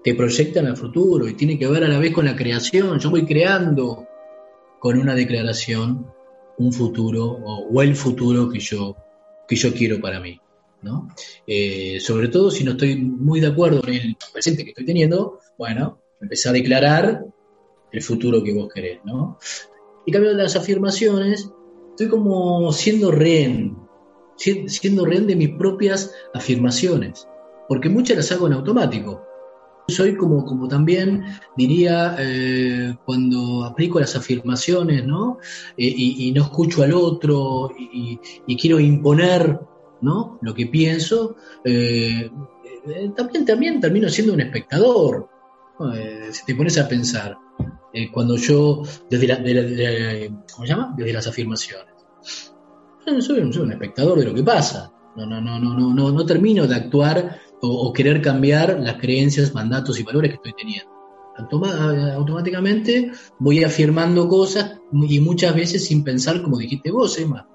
te 0.02 0.14
proyectan 0.14 0.66
al 0.66 0.76
futuro, 0.76 1.28
y 1.28 1.34
tiene 1.34 1.58
que 1.58 1.66
ver 1.66 1.84
a 1.84 1.88
la 1.88 1.98
vez 1.98 2.12
con 2.12 2.24
la 2.24 2.36
creación. 2.36 2.98
Yo 2.98 3.10
voy 3.10 3.26
creando 3.26 4.06
con 4.78 4.98
una 4.98 5.14
declaración 5.14 6.06
un 6.58 6.72
futuro 6.72 7.24
o, 7.24 7.82
el 7.82 7.96
futuro 7.96 8.50
que 8.50 8.60
yo, 8.60 8.96
que 9.48 9.56
yo 9.56 9.72
quiero 9.72 10.00
para 10.00 10.20
mí. 10.20 10.40
¿no? 10.82 11.08
Eh, 11.46 11.98
sobre 12.00 12.28
todo 12.28 12.50
si 12.50 12.64
no 12.64 12.72
estoy 12.72 12.96
muy 12.96 13.40
de 13.40 13.48
acuerdo 13.48 13.82
en 13.86 13.94
el 13.94 14.16
presente 14.32 14.64
que 14.64 14.70
estoy 14.70 14.86
teniendo, 14.86 15.38
bueno, 15.58 16.00
empezar 16.20 16.50
a 16.50 16.54
declarar 16.54 17.24
el 17.92 18.02
futuro 18.02 18.42
que 18.42 18.54
vos 18.54 18.72
querés, 18.72 19.00
¿no? 19.04 19.38
Y 20.06 20.12
cambio 20.12 20.32
las 20.32 20.56
afirmaciones, 20.56 21.50
estoy 21.90 22.08
como 22.08 22.72
siendo 22.72 23.10
rehén, 23.10 23.76
siendo 24.36 25.04
rehén 25.04 25.26
de 25.26 25.36
mis 25.36 25.50
propias 25.50 26.14
afirmaciones, 26.32 27.28
porque 27.68 27.88
muchas 27.88 28.16
las 28.16 28.32
hago 28.32 28.46
en 28.46 28.54
automático. 28.54 29.22
Soy 29.90 30.16
como, 30.16 30.44
como 30.44 30.68
también 30.68 31.24
diría 31.56 32.16
eh, 32.18 32.96
cuando 33.04 33.64
aplico 33.64 34.00
las 34.00 34.16
afirmaciones, 34.16 35.04
¿no? 35.04 35.38
Eh, 35.76 35.92
y, 35.96 36.32
no 36.32 36.44
escucho 36.44 36.82
al 36.82 36.94
otro 36.94 37.70
y, 37.78 38.18
quiero 38.56 38.80
imponer, 38.80 39.58
¿no? 40.00 40.38
Lo 40.42 40.54
que 40.54 40.66
pienso. 40.66 41.36
Eh, 41.64 42.30
también, 43.16 43.44
también 43.44 43.80
termino 43.80 44.08
siendo 44.08 44.32
un 44.32 44.40
espectador, 44.40 45.28
si 46.30 46.44
te 46.44 46.54
pones 46.54 46.78
a 46.78 46.88
pensar, 46.88 47.36
cuando 48.12 48.36
yo, 48.36 48.82
desde, 49.08 49.26
la, 49.26 49.36
¿cómo 50.54 50.66
se 50.66 50.72
llama? 50.72 50.94
Desde 50.96 51.12
las 51.12 51.26
afirmaciones. 51.26 51.94
Yo 53.06 53.20
soy, 53.20 53.40
un 53.40 53.72
espectador 53.72 54.18
de 54.18 54.26
lo 54.26 54.34
que 54.34 54.42
pasa. 54.42 54.92
No, 55.16 55.26
no, 55.26 55.40
no, 55.40 55.58
no, 55.58 55.74
no, 55.74 55.92
no, 55.92 56.10
no 56.12 56.26
termino 56.26 56.66
de 56.66 56.76
actuar 56.76 57.40
o, 57.62 57.92
querer 57.92 58.22
cambiar 58.22 58.80
las 58.80 58.96
creencias, 58.96 59.54
mandatos 59.54 59.98
y 60.00 60.02
valores 60.02 60.30
que 60.30 60.36
estoy 60.36 60.52
teniendo. 60.54 60.90
automáticamente 61.36 63.12
voy 63.38 63.64
afirmando 63.64 64.28
cosas 64.28 64.78
y 64.92 65.20
muchas 65.20 65.54
veces 65.54 65.84
sin 65.84 66.04
pensar, 66.04 66.42
como 66.42 66.58
dijiste 66.58 66.90
vos, 66.90 67.18
Emma, 67.18 67.46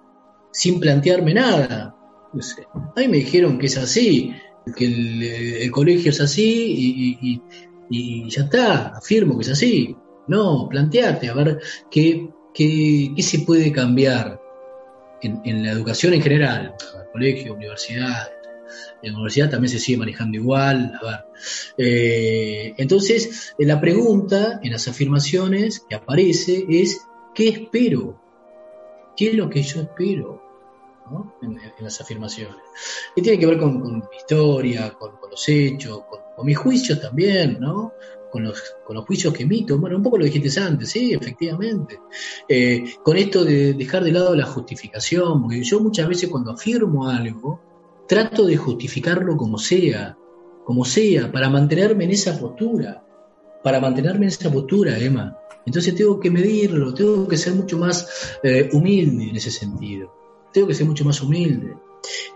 sin 0.51 0.79
plantearme 0.79 1.33
nada. 1.33 1.95
A 2.33 2.99
mí 2.99 3.07
me 3.07 3.17
dijeron 3.17 3.57
que 3.57 3.67
es 3.67 3.77
así, 3.77 4.33
que 4.75 4.85
el, 5.63 5.71
colegio 5.71 6.11
es 6.11 6.19
así 6.21 7.13
y, 7.21 7.41
y 7.89 8.29
ya 8.29 8.43
está, 8.43 8.87
afirmo 8.97 9.35
que 9.37 9.43
es 9.43 9.51
así. 9.51 9.95
No, 10.27 10.67
planteate 10.69 11.29
a 11.29 11.33
ver 11.33 11.59
qué, 11.91 12.29
qué, 12.53 13.11
qué 13.15 13.21
se 13.21 13.39
puede 13.39 13.71
cambiar 13.71 14.41
en, 15.21 15.41
en, 15.45 15.63
la 15.63 15.71
educación 15.71 16.13
en 16.13 16.21
general, 16.21 16.75
colegio, 17.11 17.53
universidad. 17.53 18.29
En 19.01 19.11
la 19.11 19.17
universidad 19.17 19.49
también 19.49 19.71
se 19.71 19.79
sigue 19.79 19.97
manejando 19.97 20.37
igual. 20.37 20.93
A 21.01 21.05
ver. 21.05 21.25
Eh, 21.77 22.73
entonces, 22.77 23.53
la 23.57 23.79
pregunta 23.79 24.59
en 24.63 24.71
las 24.71 24.87
afirmaciones 24.87 25.85
que 25.87 25.95
aparece 25.95 26.65
es: 26.69 27.01
¿qué 27.33 27.49
espero? 27.49 28.19
¿Qué 29.15 29.29
es 29.29 29.35
lo 29.35 29.49
que 29.49 29.61
yo 29.61 29.81
espero? 29.81 30.41
En, 31.41 31.59
las 31.79 32.01
afirmaciones. 32.01 32.55
Y 33.15 33.21
tiene 33.21 33.37
que 33.37 33.45
ver 33.45 33.59
con, 33.59 33.79
con 33.79 34.03
historia, 34.17 34.91
con, 34.93 35.11
los 35.29 35.47
hechos, 35.49 36.03
con, 36.35 36.45
mis 36.45 36.57
juicios 36.57 36.99
también, 36.99 37.59
¿no? 37.59 37.93
Con 38.31 38.43
los, 38.43 38.61
con 38.83 38.95
los 38.95 39.05
juicios 39.05 39.33
que 39.33 39.43
emito. 39.43 39.77
Bueno, 39.77 39.97
un 39.97 40.03
poco 40.03 40.17
lo 40.17 40.25
dijiste 40.25 40.59
antes, 40.59 40.89
sí, 40.89 41.13
efectivamente. 41.13 41.99
Eh, 42.49 42.95
con 43.03 43.17
esto 43.17 43.45
de 43.45 43.73
dejar 43.73 44.03
de 44.03 44.11
lado 44.11 44.35
la 44.35 44.47
justificación, 44.47 45.43
porque 45.43 45.63
yo 45.63 45.79
muchas 45.79 46.07
veces 46.07 46.29
cuando 46.29 46.51
afirmo 46.51 47.07
algo, 47.07 47.61
trato 48.07 48.45
de 48.45 48.57
justificarlo 48.57 49.37
como 49.37 49.57
sea, 49.57 50.17
como 50.63 50.85
sea, 50.85 51.31
para 51.31 51.49
mantenerme 51.49 52.05
en 52.05 52.11
esa 52.11 52.39
postura, 52.39 53.03
para 53.63 53.79
mantenerme 53.79 54.25
en 54.25 54.29
esa 54.29 54.51
postura, 54.51 54.97
Emma. 54.97 55.37
Entonces 55.65 55.95
tengo 55.95 56.19
que 56.19 56.29
medirlo, 56.29 56.93
tengo 56.93 57.27
que 57.27 57.37
ser 57.37 57.53
mucho 57.53 57.77
más 57.77 58.37
eh, 58.43 58.69
humilde 58.71 59.29
en 59.29 59.35
ese 59.35 59.51
sentido 59.51 60.25
tengo 60.55 60.69
que 60.69 60.73
ser 60.73 60.87
mucho 60.87 61.03
más 61.03 61.21
humilde. 61.21 61.75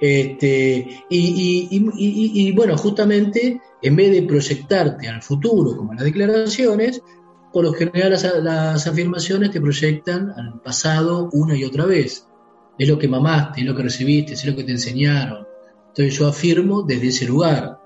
Este, 0.01 1.05
y, 1.09 2.51
bueno, 2.51 2.77
justamente 2.77 3.61
en 3.81 3.95
vez 3.95 4.11
de 4.11 4.23
proyectarte 4.23 5.07
al 5.07 5.21
futuro, 5.21 5.77
como 5.77 5.93
las 5.93 6.03
declaraciones, 6.03 7.01
por 7.53 7.63
lo 7.63 7.71
general 7.71 8.11
las, 8.11 8.87
afirmaciones 8.87 9.51
te 9.51 9.61
proyectan 9.61 10.31
al 10.31 10.59
pasado 10.61 11.29
una 11.31 11.55
y 11.55 11.63
otra 11.63 11.85
vez. 11.85 12.27
Es 12.77 12.89
lo 12.89 12.99
que 12.99 13.07
mamaste, 13.07 13.61
es 13.61 13.67
lo 13.67 13.75
que 13.75 13.83
recibiste, 13.83 14.33
es 14.33 14.45
lo 14.45 14.55
que 14.55 14.65
te 14.65 14.71
enseñaron. 14.71 15.47
Entonces 15.89 16.17
yo 16.17 16.27
afirmo 16.27 16.83
desde 16.83 17.07
ese 17.07 17.25
lugar. 17.25 17.79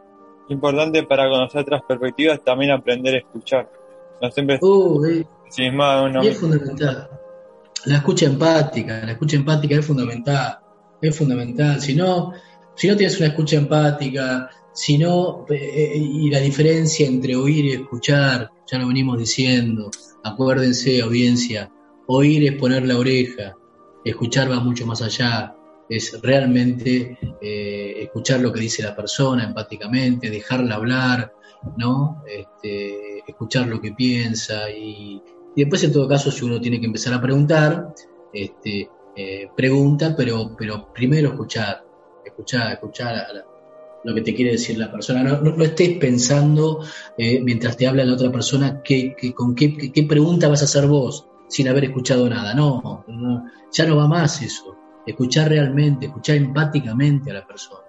Importante 0.49 1.03
para 1.03 1.29
conocer 1.29 1.61
otras 1.61 1.81
perspectivas 1.87 2.43
también 2.43 2.71
aprender 2.71 3.15
a 3.15 3.17
escuchar. 3.19 3.69
No 4.21 4.31
siempre 4.31 4.55
eh, 4.55 5.25
es 6.23 6.37
fundamental. 6.37 7.09
La 7.85 7.97
escucha 7.97 8.25
empática, 8.25 9.05
la 9.05 9.11
escucha 9.11 9.35
empática 9.35 9.75
es 9.75 9.85
fundamental, 9.85 10.59
es 11.01 11.17
fundamental. 11.17 11.81
Si 11.81 11.95
no, 11.95 12.31
si 12.75 12.87
no 12.87 12.95
tienes 12.95 13.17
una 13.17 13.27
escucha 13.27 13.57
empática, 13.57 14.49
si 14.73 14.97
no, 14.97 15.45
eh, 15.49 15.55
eh, 15.55 15.97
y 15.97 16.29
la 16.29 16.39
diferencia 16.39 17.05
entre 17.05 17.35
oír 17.35 17.65
y 17.65 17.71
escuchar, 17.73 18.49
ya 18.65 18.77
lo 18.79 18.87
venimos 18.87 19.17
diciendo, 19.19 19.91
acuérdense, 20.23 21.01
audiencia, 21.01 21.69
oír 22.07 22.45
es 22.45 22.59
poner 22.59 22.87
la 22.87 22.97
oreja, 22.97 23.55
escuchar 24.03 24.49
va 24.49 24.59
mucho 24.59 24.85
más 24.85 25.01
allá, 25.01 25.55
es 25.95 26.19
realmente 26.21 27.17
eh, 27.41 27.95
escuchar 28.01 28.39
lo 28.39 28.51
que 28.51 28.61
dice 28.61 28.83
la 28.83 28.95
persona 28.95 29.43
empáticamente, 29.43 30.29
dejarla 30.29 30.75
hablar, 30.75 31.33
¿no? 31.77 32.23
Este, 32.27 33.19
escuchar 33.27 33.67
lo 33.67 33.79
que 33.79 33.91
piensa 33.91 34.69
y, 34.69 35.21
después, 35.55 35.83
en 35.83 35.93
todo 35.93 36.07
caso, 36.07 36.31
si 36.31 36.45
uno 36.45 36.59
tiene 36.59 36.79
que 36.79 36.87
empezar 36.87 37.13
a 37.13 37.21
preguntar, 37.21 37.93
este, 38.33 38.89
eh, 39.15 39.49
pregunta, 39.55 40.15
pero, 40.17 40.55
pero 40.57 40.91
primero 40.91 41.29
escuchar, 41.29 41.85
escuchar, 42.25 42.73
escuchar 42.73 43.45
lo 44.03 44.13
que 44.13 44.21
te 44.21 44.33
quiere 44.33 44.51
decir 44.51 44.77
la 44.77 44.91
persona. 44.91 45.23
No, 45.23 45.41
no, 45.41 45.63
estés 45.63 45.97
pensando 45.97 46.83
eh, 47.17 47.41
mientras 47.41 47.77
te 47.77 47.87
habla 47.87 48.03
la 48.03 48.13
otra 48.13 48.31
persona 48.31 48.81
con 49.35 49.55
qué, 49.55 49.91
qué, 49.93 50.03
pregunta 50.03 50.47
vas 50.47 50.61
a 50.61 50.65
hacer 50.65 50.87
vos 50.87 51.27
sin 51.47 51.67
haber 51.67 51.85
escuchado 51.85 52.29
nada. 52.29 52.53
No, 52.53 53.05
ya 53.71 53.85
no 53.85 53.95
va 53.95 54.07
más 54.07 54.41
eso. 54.41 54.72
Escuchar 55.05 55.49
realmente, 55.49 56.07
escuchar 56.07 56.37
empáticamente 56.37 57.31
a 57.31 57.35
la 57.35 57.47
persona. 57.47 57.81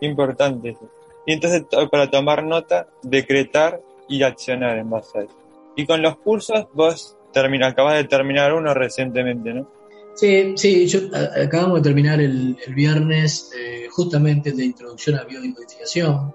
Importante 0.00 0.70
eso. 0.70 0.90
Y 1.26 1.32
entonces, 1.32 1.64
para 1.90 2.10
tomar 2.10 2.44
nota, 2.44 2.88
decretar 3.02 3.80
y 4.08 4.22
accionar 4.22 4.78
en 4.78 4.90
base 4.90 5.18
a 5.18 5.22
eso. 5.22 5.36
Y 5.76 5.86
con 5.86 6.02
los 6.02 6.16
cursos, 6.18 6.66
vos 6.72 7.16
termina, 7.32 7.68
acabas 7.68 7.94
de 7.94 8.04
terminar 8.04 8.52
uno 8.52 8.74
recientemente, 8.74 9.54
¿no? 9.54 9.68
Sí, 10.14 10.54
sí, 10.56 10.86
yo 10.86 11.00
acabamos 11.42 11.78
de 11.78 11.82
terminar 11.82 12.20
el, 12.20 12.56
viernes 12.74 13.52
eh, 13.56 13.86
justamente 13.90 14.52
de 14.52 14.64
introducción 14.64 15.18
a 15.18 15.24
biodecodificación 15.24 16.34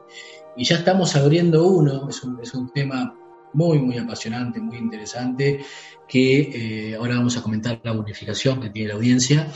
y 0.55 0.63
ya 0.63 0.77
estamos 0.77 1.15
abriendo 1.15 1.67
uno, 1.67 2.09
es 2.09 2.23
un, 2.23 2.39
es 2.41 2.53
un 2.53 2.71
tema 2.71 3.15
muy, 3.55 3.79
muy 3.79 3.97
apasionante, 3.97 4.59
muy 4.59 4.77
interesante, 4.77 5.65
que 6.07 6.89
eh, 6.89 6.95
ahora 6.95 7.15
vamos 7.15 7.37
a 7.37 7.41
comentar 7.41 7.79
la 7.83 7.93
bonificación 7.93 8.59
que 8.59 8.69
tiene 8.69 8.89
la 8.89 8.95
audiencia, 8.95 9.47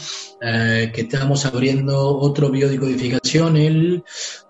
eh, 0.42 0.92
que 0.94 1.02
estamos 1.02 1.46
abriendo 1.46 2.18
otro 2.18 2.50
biodecodificación 2.50 3.58
el, 3.58 4.04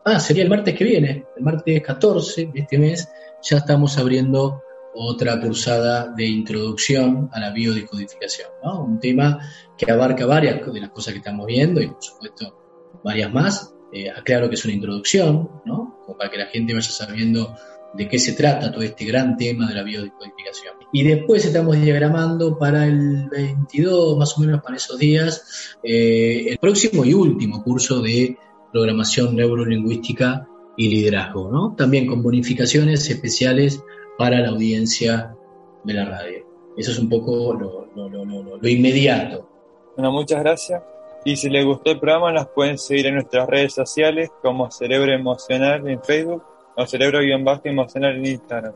ah, 0.05 0.19
sería 0.19 0.43
el 0.43 0.49
martes 0.49 0.75
que 0.75 0.83
viene, 0.83 1.25
el 1.35 1.43
martes 1.43 1.81
14 1.81 2.51
de 2.53 2.59
este 2.61 2.77
mes, 2.77 3.09
ya 3.41 3.57
estamos 3.57 3.97
abriendo 3.97 4.61
otra 4.93 5.39
cursada 5.39 6.09
de 6.09 6.25
introducción 6.25 7.29
a 7.33 7.39
la 7.39 7.51
biodecodificación, 7.51 8.49
¿no? 8.63 8.83
Un 8.83 8.99
tema 8.99 9.39
que 9.77 9.91
abarca 9.91 10.25
varias 10.25 10.65
de 10.71 10.81
las 10.81 10.89
cosas 10.89 11.13
que 11.13 11.19
estamos 11.19 11.45
viendo 11.45 11.81
y 11.81 11.87
por 11.87 12.03
supuesto 12.03 12.99
varias 13.03 13.33
más. 13.33 13.73
Eh, 13.91 14.09
aclaro 14.09 14.49
que 14.49 14.55
es 14.55 14.65
una 14.65 14.73
introducción, 14.73 15.49
¿no? 15.65 15.99
Como 16.05 16.17
para 16.17 16.29
que 16.29 16.37
la 16.37 16.45
gente 16.47 16.73
vaya 16.73 16.89
sabiendo 16.89 17.55
de 17.93 18.07
qué 18.07 18.19
se 18.19 18.33
trata 18.33 18.71
todo 18.71 18.83
este 18.83 19.05
gran 19.05 19.35
tema 19.37 19.67
de 19.67 19.75
la 19.75 19.83
biodecodificación. 19.83 20.75
Y 20.91 21.03
después 21.03 21.45
estamos 21.45 21.79
diagramando 21.79 22.57
para 22.57 22.85
el 22.85 23.29
22, 23.29 24.17
más 24.17 24.37
o 24.37 24.41
menos 24.41 24.61
para 24.61 24.77
esos 24.77 24.97
días, 24.97 25.77
eh, 25.83 26.47
el 26.49 26.57
próximo 26.57 27.05
y 27.05 27.13
último 27.13 27.63
curso 27.63 28.01
de 28.01 28.37
programación 28.71 29.35
neurolingüística 29.35 30.47
y 30.77 30.89
liderazgo, 30.89 31.51
¿no? 31.51 31.75
También 31.75 32.07
con 32.07 32.23
bonificaciones 32.23 33.09
especiales 33.09 33.83
para 34.17 34.39
la 34.39 34.49
audiencia 34.49 35.35
de 35.83 35.93
la 35.93 36.05
radio. 36.05 36.45
Eso 36.77 36.91
es 36.91 36.99
un 36.99 37.09
poco 37.09 37.53
lo, 37.53 38.67
inmediato. 38.69 39.47
Bueno, 39.95 40.11
muchas 40.11 40.39
gracias. 40.39 40.81
Y 41.25 41.35
si 41.35 41.49
les 41.49 41.65
gustó 41.65 41.91
el 41.91 41.99
programa, 41.99 42.31
nos 42.31 42.47
pueden 42.47 42.77
seguir 42.77 43.07
en 43.07 43.15
nuestras 43.15 43.47
redes 43.47 43.73
sociales 43.73 44.29
como 44.41 44.71
Cerebro 44.71 45.11
Emocional 45.11 45.87
en 45.89 46.01
Facebook 46.01 46.43
o 46.79 46.87
Cerebro-Emocional 46.87 48.15
en 48.15 48.25
Instagram. 48.25 48.73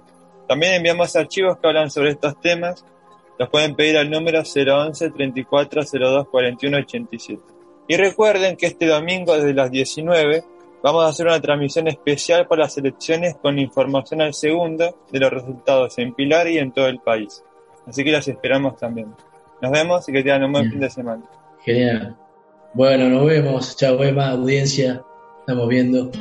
También 0.47 0.73
enviamos 0.73 1.15
archivos 1.15 1.57
que 1.57 1.67
hablan 1.67 1.89
sobre 1.89 2.11
estos 2.11 2.39
temas. 2.41 2.85
Los 3.39 3.49
pueden 3.49 3.75
pedir 3.75 3.97
al 3.97 4.11
número 4.11 4.43
011 4.43 5.09
34 5.11 5.83
02 5.89 6.27
41 6.27 6.77
87. 6.77 7.41
Y 7.87 7.95
recuerden 7.95 8.57
que 8.57 8.67
este 8.67 8.87
domingo 8.87 9.35
desde 9.35 9.53
las 9.53 9.71
19 9.71 10.43
vamos 10.83 11.05
a 11.05 11.07
hacer 11.07 11.27
una 11.27 11.39
transmisión 11.39 11.87
especial 11.87 12.45
para 12.45 12.63
las 12.63 12.77
elecciones 12.77 13.37
con 13.41 13.57
información 13.57 14.21
al 14.21 14.33
segundo 14.33 14.97
de 15.09 15.19
los 15.19 15.31
resultados 15.31 15.97
en 15.97 16.13
Pilar 16.13 16.49
y 16.49 16.57
en 16.57 16.73
todo 16.73 16.87
el 16.87 16.99
país. 16.99 17.41
Así 17.87 18.03
que 18.03 18.11
las 18.11 18.27
esperamos 18.27 18.77
también. 18.77 19.13
Nos 19.61 19.71
vemos 19.71 20.07
y 20.09 20.11
que 20.11 20.23
tengan 20.23 20.43
un 20.43 20.51
buen 20.51 20.69
fin 20.69 20.79
de 20.81 20.89
semana. 20.89 21.23
Genial. 21.63 22.17
Bueno, 22.73 23.07
nos 23.07 23.25
vemos. 23.25 23.77
Chao, 23.77 24.03
Emma, 24.03 24.29
audiencia. 24.31 25.01
Estamos 25.39 25.69
viendo. 25.69 26.11